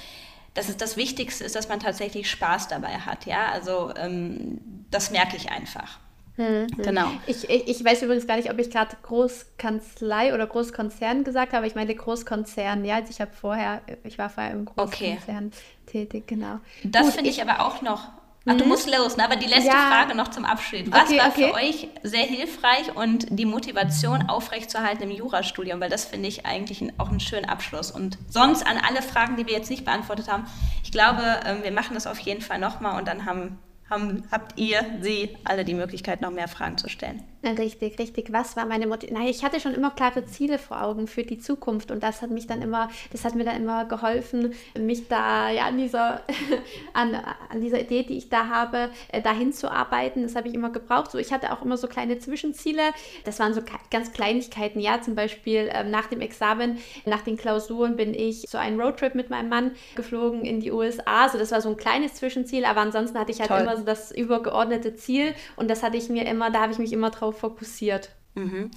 dass 0.55 0.69
es 0.69 0.77
das 0.77 0.97
Wichtigste 0.97 1.45
ist, 1.45 1.55
dass 1.55 1.69
man 1.69 1.81
tatsächlich 1.81 2.31
Spaß 2.31 2.69
dabei 2.69 2.99
hat. 2.99 3.27
Ja, 3.27 3.51
also 3.53 3.93
ähm, 3.97 4.87
das 4.91 5.11
merke 5.11 5.37
ich 5.37 5.51
einfach. 5.51 5.99
Hm, 6.37 6.67
genau. 6.79 7.09
Ich, 7.27 7.49
ich, 7.51 7.69
ich, 7.69 7.85
weiß 7.85 8.03
übrigens 8.03 8.27
gar 8.27 8.37
nicht, 8.37 8.51
ob 8.51 8.59
ich 8.59 8.71
gerade 8.71 8.97
Großkanzlei 9.03 10.33
oder 10.33 10.47
Großkonzern 10.47 11.25
gesagt 11.25 11.53
habe. 11.53 11.67
Ich 11.67 11.75
meine 11.75 11.95
Großkonzern, 11.95 12.85
ja. 12.87 12.97
Also 12.97 13.11
ich 13.11 13.21
habe 13.21 13.33
vorher, 13.33 13.83
ich 14.05 14.17
war 14.17 14.31
vorher 14.31 14.53
im 14.53 14.65
Großkonzern 14.65 15.49
okay. 15.49 15.51
tätig, 15.87 16.27
genau. 16.27 16.59
Das 16.85 17.15
finde 17.15 17.29
ich, 17.29 17.39
ich 17.39 17.43
aber 17.43 17.67
auch 17.67 17.83
noch 17.83 18.09
Ach, 18.45 18.57
du 18.57 18.65
mhm. 18.65 18.71
musst 18.71 18.91
los, 18.91 19.17
ne? 19.17 19.25
aber 19.25 19.37
die 19.37 19.47
letzte 19.47 19.69
ja. 19.69 19.89
Frage 19.89 20.17
noch 20.17 20.29
zum 20.29 20.45
Abschied. 20.45 20.91
Was 20.91 21.09
okay, 21.09 21.19
war 21.19 21.29
okay. 21.29 21.49
für 21.49 21.55
euch 21.55 21.89
sehr 22.03 22.25
hilfreich 22.25 22.95
und 22.97 23.27
die 23.31 23.47
Motivation 23.47 24.29
aufrechtzuerhalten 24.29 25.05
im 25.05 25.11
Jurastudium? 25.11 25.81
Weil 25.81 25.91
das 25.91 26.05
finde 26.05 26.29
ich 26.29 26.45
eigentlich 26.45 26.83
auch 26.99 27.11
einen 27.11 27.21
schönen 27.21 27.45
Abschluss. 27.45 27.91
Und 27.91 28.19
sonst 28.29 28.67
an 28.67 28.79
alle 28.79 29.03
Fragen, 29.03 29.37
die 29.37 29.47
wir 29.47 29.55
jetzt 29.55 29.71
nicht 29.71 29.85
beantwortet 29.85 30.29
haben, 30.29 30.47
ich 30.83 30.91
glaube, 30.91 31.23
ähm, 31.47 31.63
wir 31.63 31.73
machen 31.73 31.95
das 31.95 32.07
auf 32.07 32.19
jeden 32.19 32.41
Fall 32.41 32.59
nochmal 32.59 32.99
und 32.99 33.07
dann 33.07 33.27
haben 33.27 33.59
haben, 33.93 34.25
habt 34.31 34.59
ihr, 34.59 34.85
sie, 35.01 35.37
alle 35.45 35.65
die 35.65 35.75
Möglichkeit, 35.75 36.21
noch 36.21 36.31
mehr 36.31 36.49
Fragen 36.49 36.79
zu 36.79 36.89
stellen. 36.89 37.23
Richtig, 37.45 37.99
richtig. 37.99 38.33
Was 38.33 38.57
war 38.57 38.67
meine 38.67 38.87
Motivation? 38.87 39.19
Naja, 39.19 39.31
ich 39.31 39.45
hatte 39.45 39.59
schon 39.59 39.75
immer 39.75 39.91
klare 39.91 40.25
Ziele 40.27 40.59
vor 40.59 40.81
Augen 40.81 41.09
für 41.09 41.25
die 41.25 41.39
Zukunft 41.39 41.91
und 41.91 42.01
das 42.01 42.23
hat 42.23 42.31
mich 42.31 42.47
dann 42.47 42.63
immer, 42.63 42.89
das 43.11 43.25
hat 43.25 43.35
mir 43.35 43.45
dann 43.45 43.57
immer 43.57 43.85
geholfen, 43.85 44.55
mich 44.79 45.09
da 45.09 45.51
ja 45.51 45.67
an 45.67 45.77
dieser, 45.77 46.23
an, 46.93 47.17
an 47.51 47.61
dieser 47.61 47.81
Idee, 47.81 48.05
die 48.05 48.17
ich 48.17 48.29
da 48.29 48.47
habe, 48.47 48.91
äh, 49.09 49.21
dahin 49.21 49.53
zu 49.53 49.71
arbeiten. 49.73 50.23
Das 50.23 50.37
habe 50.37 50.49
ich 50.49 50.55
immer 50.55 50.71
gebraucht. 50.71 51.11
So, 51.11 51.19
ich 51.19 51.33
hatte 51.33 51.53
auch 51.53 51.63
immer 51.63 51.77
so 51.77 51.89
kleine 51.89 52.19
Zwischenziele. 52.21 52.83
Das 53.25 53.41
waren 53.41 53.55
so 53.55 53.63
ganz 53.91 54.13
Kleinigkeiten. 54.13 54.79
Ja, 54.79 55.03
zum 55.03 55.17
Beispiel 55.17 55.69
ähm, 55.73 55.91
nach 55.91 56.07
dem 56.07 56.21
Examen, 56.21 56.79
nach 57.07 57.23
den 57.23 57.37
Klausuren 57.37 57.97
bin 57.97 58.15
ich 58.15 58.47
so 58.49 58.57
einen 58.57 58.81
Roadtrip 58.81 59.17
mit 59.17 59.31
meinem 59.31 59.49
Mann 59.49 59.73
geflogen 59.97 60.45
in 60.45 60.61
die 60.61 60.71
USA. 60.71 61.29
So, 61.29 61.39
das 61.39 61.51
war 61.51 61.61
so 61.61 61.71
ein 61.71 61.77
kleines 61.77 62.15
Zwischenziel, 62.15 62.65
aber 62.65 62.83
ansonsten 62.83 63.19
hatte 63.19 63.33
ich 63.33 63.41
halt 63.41 63.51
Toll. 63.51 63.63
immer 63.63 63.77
so 63.83 63.87
das 63.87 64.13
übergeordnete 64.13 64.95
Ziel 64.95 65.35
und 65.57 65.69
das 65.69 65.83
hatte 65.83 65.97
ich 65.97 66.09
mir 66.09 66.27
immer, 66.27 66.51
da 66.51 66.63
habe 66.63 66.73
ich 66.73 66.79
mich 66.79 66.93
immer 66.93 67.11
drauf 67.11 67.39
fokussiert. 67.39 68.11
Mhm. 68.35 68.71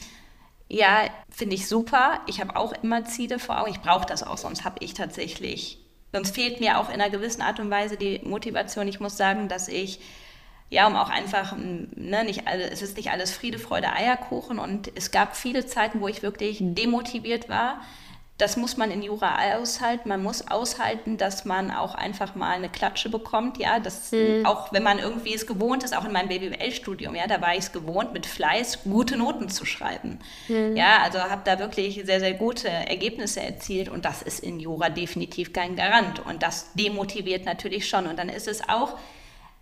Ja, 0.68 1.04
finde 1.30 1.56
ich 1.56 1.68
super. 1.68 2.22
Ich 2.28 2.41
habe 2.41 2.56
auch 2.56 2.74
immer 2.82 3.06
Ziele 3.06 3.38
vor 3.38 3.62
Augen. 3.62 3.72
Ich 3.72 3.82
brauche 3.82 4.08
das 4.08 4.24
auch, 4.24 4.38
sonst 4.38 4.65
habe 4.65 4.78
ich 4.80 4.96
tatsächlich, 4.96 5.80
sonst 6.12 6.34
fehlt 6.34 6.60
mir 6.60 6.80
auch 6.80 6.89
in 6.89 6.96
einer 6.96 7.12
gewissen 7.12 7.41
Art 7.41 7.60
und 7.60 7.70
Weise 7.70 7.98
die 7.98 8.20
Motivation. 8.24 8.88
Ich 8.88 9.00
muss 9.00 9.15
sagen, 9.15 9.48
dass 9.48 9.68
ich 9.68 10.00
ja, 10.72 10.88
um 10.88 10.96
auch 10.96 11.10
einfach, 11.10 11.56
ne, 11.56 12.24
nicht 12.24 12.48
alle, 12.48 12.72
es 12.72 12.82
ist 12.82 12.98
nicht 12.98 13.12
alles 13.12 13.32
Friede, 13.32 13.60
Freude, 13.60 13.94
Eierkuchen 13.94 14.58
und 14.58 14.91
es 14.96 15.12
gab 15.12 15.36
viele 15.36 15.68
Zeiten, 15.68 16.02
wo 16.02 16.08
ich 16.08 16.24
wirklich 16.24 16.58
demotiviert 16.60 17.50
war 17.50 17.82
das 18.38 18.58
muss 18.58 18.76
man 18.76 18.91
in 18.91 19.02
Jura 19.02 19.56
aushalten. 19.56 20.10
Man 20.10 20.21
muss 20.21 20.48
aushalten, 20.48 21.17
dass 21.17 21.45
man 21.45 21.71
auch 21.71 21.95
einfach 21.95 22.36
mal 22.36 22.52
eine 22.52 22.67
Klatsche 22.67 23.10
bekommt. 23.10 23.58
Ja, 23.58 23.80
das, 23.80 24.12
mhm. 24.12 24.45
auch 24.45 24.74
wenn 24.74 24.84
man 24.84 25.00
irgendwie 25.00 25.34
es 25.34 25.48
gewohnt 25.48 25.86
ist, 25.86 25.95
auch 25.95 26.04
in 26.04 26.12
meinem 26.12 26.28
BWL-Studium, 26.28 27.15
ja, 27.15 27.28
da 27.28 27.39
war 27.41 27.54
ich 27.54 27.60
es 27.60 27.71
gewohnt, 27.71 28.12
mit 28.12 28.26
Fleiß 28.26 28.84
gute 28.84 29.15
Noten 29.15 29.48
zu 29.48 29.65
schreiben. 29.65 30.19
Mhm. 30.50 30.76
Ja, 30.76 31.00
also 31.04 31.19
habe 31.19 31.43
da 31.45 31.60
wirklich 31.60 32.02
sehr, 32.04 32.19
sehr 32.19 32.34
gute 32.34 32.67
Ergebnisse 32.67 33.41
erzielt 33.41 33.88
und 33.88 34.04
das 34.04 34.21
ist 34.21 34.41
in 34.41 34.60
Jura 34.60 34.89
definitiv 34.89 35.54
kein 35.54 35.78
Garant. 35.78 36.26
Und 36.26 36.43
das 36.43 36.74
demotiviert 36.74 37.45
natürlich 37.45 37.88
schon. 37.88 38.06
Und 38.06 38.19
dann 38.19 38.28
ist 38.28 38.50
es 38.50 38.67
auch 38.67 38.98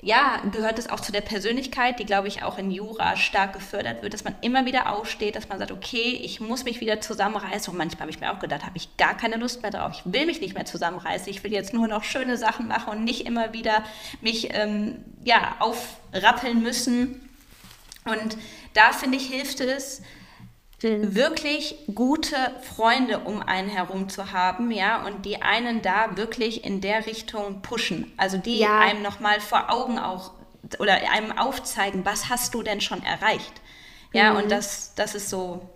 ja, 0.04 0.42
gehört 0.52 0.80
es 0.80 0.90
auch 0.90 1.00
zu 1.00 1.14
der 1.14 1.22
Persönlichkeit, 1.22 1.98
die, 1.98 2.06
glaube 2.06 2.28
ich, 2.28 2.44
auch 2.44 2.58
in 2.58 2.72
Jura 2.72 3.16
stark 3.16 3.54
gefördert 3.54 4.04
wird, 4.04 4.14
dass 4.14 4.26
man 4.26 4.36
immer 4.42 4.66
wieder 4.66 4.92
aufsteht, 4.92 5.36
dass 5.36 5.48
man 5.48 5.60
sagt, 5.60 5.72
okay, 5.72 6.20
ich 6.22 6.42
muss 6.42 6.66
mich 6.66 6.82
wieder 6.82 7.00
zusammenreißen. 7.00 7.72
Und 7.72 7.78
manchmal 7.78 8.02
habe 8.02 8.12
ich 8.12 8.20
mir 8.20 8.34
auch 8.34 8.40
gedacht, 8.40 8.66
habe 8.66 8.76
ich 8.76 8.98
gar 8.98 9.16
keine 9.16 9.38
Lust 9.38 9.62
mehr 9.62 9.72
drauf. 9.72 9.94
Ich 9.94 10.12
will 10.12 10.26
mich 10.26 10.42
nicht 10.42 10.56
mehr 10.56 10.66
zusammenreißen. 10.66 11.30
Ich 11.30 11.44
will 11.44 11.54
jetzt 11.54 11.74
nur 11.74 11.88
noch 11.88 12.04
schöne 12.04 12.38
Sachen 12.38 12.68
machen 12.68 12.90
und 12.90 13.04
nicht 13.06 13.26
immer 13.26 13.54
wieder 13.54 13.84
mich 14.20 14.50
ähm, 14.54 14.98
ja, 15.24 15.56
aufrappeln 15.60 16.62
müssen. 16.62 17.30
Und 18.04 18.38
da, 18.74 18.92
finde 18.92 19.18
ich, 19.18 19.28
hilft 19.28 19.62
es. 19.62 20.02
Wirklich 20.84 21.78
gute 21.94 22.36
Freunde 22.62 23.20
um 23.20 23.42
einen 23.42 23.70
herum 23.70 24.10
zu 24.10 24.32
haben, 24.32 24.72
ja, 24.72 25.06
und 25.06 25.26
die 25.26 25.42
einen 25.42 25.82
da 25.82 26.18
wirklich 26.18 26.64
in 26.66 26.82
der 26.82 27.06
Richtung 27.06 27.62
pushen. 27.62 28.12
Also 28.18 28.38
die 28.38 28.60
ja. 28.60 28.80
einem 28.80 29.02
nochmal 29.02 29.40
vor 29.40 29.72
Augen 29.72 30.00
auch 30.00 30.34
oder 30.80 30.96
einem 31.12 31.32
aufzeigen, 31.38 32.06
was 32.06 32.30
hast 32.30 32.54
du 32.54 32.64
denn 32.64 32.82
schon 32.82 33.04
erreicht. 33.04 33.54
Ja, 34.14 34.32
mhm. 34.32 34.38
und 34.38 34.52
das, 34.52 34.96
das 34.96 35.16
ist 35.16 35.30
so. 35.30 35.70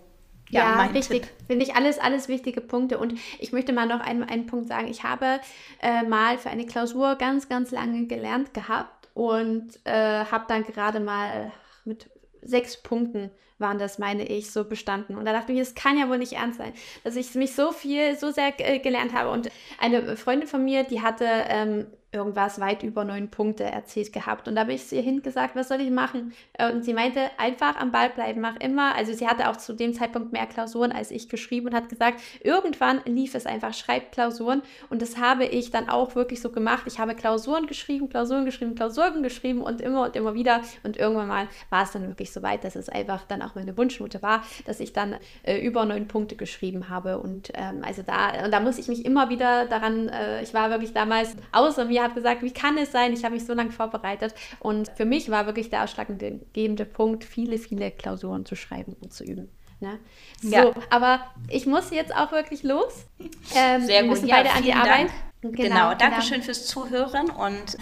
Ja, 0.50 0.60
ja 0.60 0.86
richtig. 0.86 1.28
Finde 1.46 1.64
ich 1.64 1.74
alles, 1.74 1.98
alles 1.98 2.28
wichtige 2.28 2.60
Punkte. 2.60 2.98
Und 2.98 3.18
ich 3.38 3.52
möchte 3.52 3.72
mal 3.72 3.86
noch 3.86 4.00
einen, 4.00 4.22
einen 4.22 4.46
Punkt 4.46 4.68
sagen. 4.68 4.88
Ich 4.88 5.02
habe 5.02 5.40
äh, 5.82 6.04
mal 6.04 6.38
für 6.38 6.48
eine 6.48 6.64
Klausur 6.64 7.16
ganz, 7.16 7.48
ganz 7.48 7.70
lange 7.70 8.06
gelernt 8.06 8.54
gehabt 8.54 9.08
und 9.12 9.78
äh, 9.84 10.24
habe 10.24 10.44
dann 10.48 10.64
gerade 10.64 11.00
mal 11.00 11.52
mit 11.84 12.08
sechs 12.40 12.82
Punkten 12.82 13.30
waren 13.58 13.78
das, 13.78 13.98
meine 13.98 14.24
ich, 14.24 14.50
so 14.50 14.64
bestanden. 14.64 15.16
Und 15.16 15.24
da 15.24 15.32
dachte 15.32 15.52
ich, 15.52 15.58
das 15.58 15.74
kann 15.74 15.98
ja 15.98 16.08
wohl 16.08 16.18
nicht 16.18 16.34
ernst 16.34 16.58
sein, 16.58 16.72
dass 17.04 17.16
ich 17.16 17.34
mich 17.34 17.54
so 17.54 17.72
viel, 17.72 18.16
so 18.16 18.30
sehr 18.30 18.52
äh, 18.58 18.78
gelernt 18.78 19.12
habe. 19.12 19.30
Und 19.30 19.50
eine 19.78 20.16
Freundin 20.16 20.48
von 20.48 20.64
mir, 20.64 20.84
die 20.84 21.02
hatte 21.02 21.26
ähm, 21.48 21.86
irgendwas 22.10 22.58
weit 22.58 22.82
über 22.82 23.04
neun 23.04 23.28
Punkte 23.28 23.64
erzählt 23.64 24.12
gehabt. 24.14 24.48
Und 24.48 24.54
da 24.54 24.62
habe 24.62 24.72
ich 24.72 24.90
ihr 24.92 25.02
hingesagt, 25.02 25.54
was 25.54 25.68
soll 25.68 25.82
ich 25.82 25.90
machen? 25.90 26.32
Äh, 26.54 26.72
und 26.72 26.82
sie 26.82 26.94
meinte, 26.94 27.30
einfach 27.36 27.76
am 27.76 27.92
Ball 27.92 28.08
bleiben, 28.08 28.40
mach 28.40 28.56
immer. 28.56 28.94
Also 28.94 29.12
sie 29.12 29.28
hatte 29.28 29.50
auch 29.50 29.56
zu 29.56 29.74
dem 29.74 29.92
Zeitpunkt 29.92 30.32
mehr 30.32 30.46
Klausuren 30.46 30.90
als 30.90 31.10
ich 31.10 31.28
geschrieben 31.28 31.66
und 31.66 31.74
hat 31.74 31.90
gesagt, 31.90 32.20
irgendwann 32.42 33.02
lief 33.04 33.34
es 33.34 33.44
einfach, 33.44 33.74
schreib 33.74 34.12
Klausuren. 34.12 34.62
Und 34.88 35.02
das 35.02 35.18
habe 35.18 35.44
ich 35.44 35.70
dann 35.70 35.90
auch 35.90 36.14
wirklich 36.14 36.40
so 36.40 36.50
gemacht. 36.50 36.84
Ich 36.86 36.98
habe 36.98 37.14
Klausuren 37.14 37.66
geschrieben, 37.66 38.08
Klausuren 38.08 38.46
geschrieben, 38.46 38.74
Klausuren 38.74 39.22
geschrieben 39.22 39.60
und 39.60 39.82
immer 39.82 40.04
und 40.04 40.16
immer 40.16 40.32
wieder. 40.32 40.62
Und 40.84 40.96
irgendwann 40.96 41.28
mal 41.28 41.48
war 41.68 41.82
es 41.82 41.90
dann 41.90 42.08
wirklich 42.08 42.32
so 42.32 42.42
weit, 42.42 42.64
dass 42.64 42.74
es 42.74 42.88
einfach 42.88 43.24
dann 43.26 43.42
auch 43.42 43.54
meine 43.54 43.76
Wunschnote 43.76 44.22
war, 44.22 44.42
dass 44.64 44.80
ich 44.80 44.94
dann 44.94 45.16
äh, 45.42 45.58
über 45.58 45.84
neun 45.84 46.08
Punkte 46.08 46.36
geschrieben 46.36 46.88
habe. 46.88 47.18
Und 47.18 47.50
ähm, 47.52 47.82
also 47.84 48.00
da, 48.00 48.44
und 48.46 48.50
da 48.50 48.60
muss 48.60 48.78
ich 48.78 48.88
mich 48.88 49.04
immer 49.04 49.28
wieder 49.28 49.66
daran, 49.66 50.08
äh, 50.08 50.42
ich 50.42 50.54
war 50.54 50.70
wirklich 50.70 50.94
damals 50.94 51.36
außer 51.52 51.84
mir, 51.84 51.97
habe 52.02 52.14
gesagt, 52.14 52.42
wie 52.42 52.52
kann 52.52 52.78
es 52.78 52.92
sein? 52.92 53.12
Ich 53.12 53.24
habe 53.24 53.34
mich 53.34 53.46
so 53.46 53.54
lange 53.54 53.70
vorbereitet. 53.70 54.34
Und 54.60 54.90
für 54.96 55.04
mich 55.04 55.30
war 55.30 55.46
wirklich 55.46 55.70
der 55.70 55.84
ausschlaggebende 55.84 56.84
Punkt, 56.84 57.24
viele, 57.24 57.58
viele 57.58 57.90
Klausuren 57.90 58.44
zu 58.44 58.56
schreiben 58.56 58.96
und 59.00 59.12
zu 59.12 59.24
üben. 59.24 59.48
Ne? 59.80 59.98
So, 60.42 60.50
ja. 60.50 60.74
aber 60.90 61.20
ich 61.48 61.66
muss 61.66 61.90
jetzt 61.90 62.14
auch 62.14 62.32
wirklich 62.32 62.62
los. 62.62 63.06
Ähm, 63.54 63.80
Sehr 63.80 63.80
gut. 63.80 63.88
Wir 63.88 64.02
müssen 64.04 64.28
ja, 64.28 64.36
beide 64.36 64.50
an 64.50 64.62
die 64.62 64.72
Arbeit. 64.72 65.08
Genau, 65.40 65.54
genau. 65.54 65.94
Dankeschön 65.94 66.42
fürs 66.42 66.66
Zuhören 66.66 67.30
und 67.30 67.78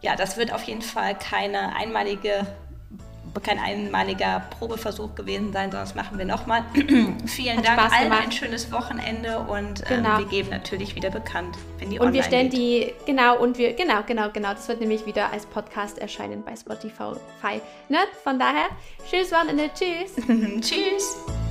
ja, 0.00 0.16
das 0.16 0.36
wird 0.36 0.52
auf 0.52 0.64
jeden 0.64 0.82
Fall 0.82 1.16
keine 1.16 1.76
einmalige 1.76 2.44
kein 3.40 3.58
einmaliger 3.58 4.42
Probeversuch 4.58 5.14
gewesen 5.14 5.52
sein, 5.52 5.70
sondern 5.70 5.86
das 5.86 5.94
machen 5.94 6.18
wir 6.18 6.24
nochmal. 6.24 6.64
Vielen 7.26 7.58
Hat 7.58 7.66
Dank 7.66 7.80
Spaß 7.80 7.92
allen 7.92 8.04
gemacht. 8.04 8.22
ein 8.24 8.32
schönes 8.32 8.72
Wochenende 8.72 9.38
und 9.38 9.80
ähm, 9.90 10.02
genau. 10.02 10.18
wir 10.18 10.26
geben 10.26 10.50
natürlich 10.50 10.94
wieder 10.94 11.10
bekannt, 11.10 11.56
wenn 11.78 11.90
die 11.90 11.98
Und 11.98 12.12
wir 12.12 12.22
stellen 12.22 12.50
geht. 12.50 12.58
die, 12.58 12.94
genau, 13.06 13.38
und 13.38 13.58
wir, 13.58 13.72
genau, 13.74 14.02
genau, 14.06 14.30
genau, 14.30 14.52
das 14.52 14.68
wird 14.68 14.80
nämlich 14.80 15.06
wieder 15.06 15.32
als 15.32 15.46
Podcast 15.46 15.98
erscheinen 15.98 16.42
bei 16.44 16.54
Spotify. 16.56 17.60
Ne? 17.88 17.98
Von 18.22 18.38
daher, 18.38 18.66
tschüss 19.08 19.32
Wochenende, 19.32 19.70
tschüss. 19.74 20.14
tschüss. 20.60 21.41